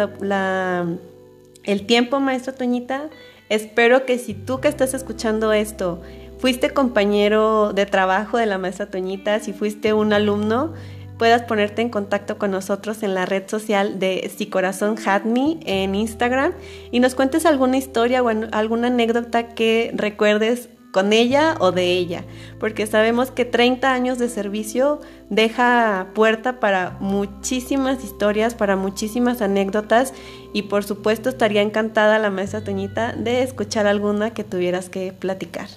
el 1.69 1.85
tiempo, 1.85 2.19
maestra 2.19 2.53
Toñita. 2.53 3.09
Espero 3.47 4.05
que 4.05 4.17
si 4.17 4.33
tú 4.33 4.59
que 4.59 4.67
estás 4.67 4.95
escuchando 4.95 5.53
esto 5.53 6.01
fuiste 6.39 6.71
compañero 6.71 7.73
de 7.73 7.85
trabajo 7.85 8.37
de 8.37 8.47
la 8.47 8.57
maestra 8.57 8.87
Toñita, 8.87 9.39
si 9.39 9.53
fuiste 9.53 9.93
un 9.93 10.11
alumno, 10.11 10.73
puedas 11.19 11.43
ponerte 11.43 11.83
en 11.83 11.89
contacto 11.89 12.39
con 12.39 12.49
nosotros 12.49 13.03
en 13.03 13.13
la 13.13 13.27
red 13.27 13.47
social 13.47 13.99
de 13.99 14.31
Si 14.35 14.47
Corazón 14.47 14.95
Had 15.05 15.25
Me 15.25 15.59
en 15.65 15.93
Instagram 15.93 16.53
y 16.91 17.01
nos 17.01 17.13
cuentes 17.13 17.45
alguna 17.45 17.77
historia 17.77 18.23
o 18.23 18.29
alguna 18.29 18.87
anécdota 18.87 19.49
que 19.49 19.91
recuerdes 19.93 20.69
con 20.91 21.13
ella 21.13 21.55
o 21.59 21.71
de 21.71 21.93
ella, 21.93 22.25
porque 22.59 22.87
sabemos 22.87 23.29
que 23.31 23.45
30 23.45 23.93
años 23.93 24.17
de 24.17 24.27
servicio 24.27 24.99
deja 25.29 26.07
puerta 26.15 26.59
para 26.59 26.97
muchísimas 26.99 28.03
historias, 28.03 28.55
para 28.55 28.75
muchísimas 28.75 29.41
anécdotas 29.41 30.13
y 30.53 30.63
por 30.63 30.83
supuesto 30.83 31.29
estaría 31.29 31.61
encantada 31.61 32.17
la 32.17 32.31
maestra 32.31 32.63
Toñita 32.63 33.13
de 33.13 33.43
escuchar 33.43 33.85
alguna 33.85 34.31
que 34.33 34.43
tuvieras 34.43 34.89
que 34.89 35.13
platicar. 35.13 35.67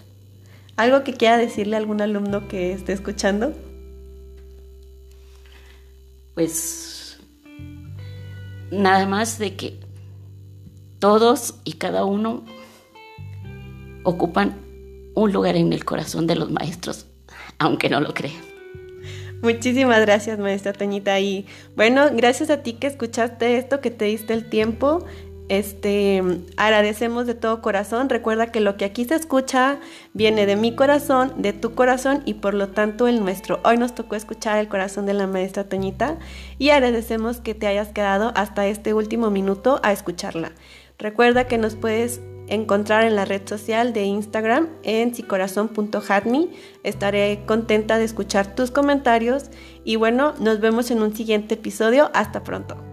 ¿Algo 0.76 1.04
que 1.04 1.12
quiera 1.12 1.36
decirle 1.36 1.76
a 1.76 1.78
algún 1.80 2.00
alumno 2.00 2.48
que 2.48 2.72
esté 2.72 2.94
escuchando? 2.94 3.52
Pues 6.34 7.18
nada 8.70 9.06
más 9.06 9.38
de 9.38 9.54
que 9.54 9.78
todos 10.98 11.56
y 11.64 11.74
cada 11.74 12.06
uno 12.06 12.42
ocupan 14.04 14.71
un 15.14 15.32
lugar 15.32 15.56
en 15.56 15.72
el 15.72 15.84
corazón 15.84 16.26
de 16.26 16.36
los 16.36 16.50
maestros, 16.50 17.06
aunque 17.58 17.88
no 17.88 18.00
lo 18.00 18.14
crean. 18.14 18.52
Muchísimas 19.42 20.00
gracias, 20.02 20.38
maestra 20.38 20.72
Toñita. 20.72 21.18
Y 21.18 21.46
bueno, 21.74 22.06
gracias 22.12 22.48
a 22.48 22.62
ti 22.62 22.74
que 22.74 22.86
escuchaste 22.86 23.58
esto, 23.58 23.80
que 23.80 23.90
te 23.90 24.04
diste 24.04 24.34
el 24.34 24.48
tiempo. 24.48 25.04
Este, 25.48 26.22
agradecemos 26.56 27.26
de 27.26 27.34
todo 27.34 27.60
corazón. 27.60 28.08
Recuerda 28.08 28.52
que 28.52 28.60
lo 28.60 28.76
que 28.76 28.84
aquí 28.84 29.04
se 29.04 29.16
escucha 29.16 29.80
viene 30.14 30.46
de 30.46 30.54
mi 30.54 30.76
corazón, 30.76 31.34
de 31.42 31.52
tu 31.52 31.74
corazón 31.74 32.22
y 32.24 32.34
por 32.34 32.54
lo 32.54 32.68
tanto 32.68 33.08
el 33.08 33.20
nuestro. 33.20 33.60
Hoy 33.64 33.78
nos 33.78 33.96
tocó 33.96 34.14
escuchar 34.14 34.58
el 34.58 34.68
corazón 34.68 35.06
de 35.06 35.14
la 35.14 35.26
maestra 35.26 35.64
Toñita 35.64 36.18
y 36.58 36.70
agradecemos 36.70 37.40
que 37.40 37.54
te 37.54 37.66
hayas 37.66 37.88
quedado 37.88 38.32
hasta 38.36 38.68
este 38.68 38.94
último 38.94 39.30
minuto 39.30 39.80
a 39.82 39.92
escucharla. 39.92 40.52
Recuerda 40.98 41.48
que 41.48 41.58
nos 41.58 41.74
puedes 41.74 42.20
encontrar 42.52 43.04
en 43.04 43.16
la 43.16 43.24
red 43.24 43.42
social 43.46 43.92
de 43.92 44.04
Instagram 44.04 44.68
en 44.82 45.14
sicorazón.hadme. 45.14 46.48
Estaré 46.82 47.44
contenta 47.46 47.98
de 47.98 48.04
escuchar 48.04 48.54
tus 48.54 48.70
comentarios 48.70 49.50
y 49.84 49.96
bueno, 49.96 50.34
nos 50.38 50.60
vemos 50.60 50.90
en 50.90 51.02
un 51.02 51.16
siguiente 51.16 51.54
episodio. 51.54 52.10
Hasta 52.14 52.42
pronto. 52.42 52.91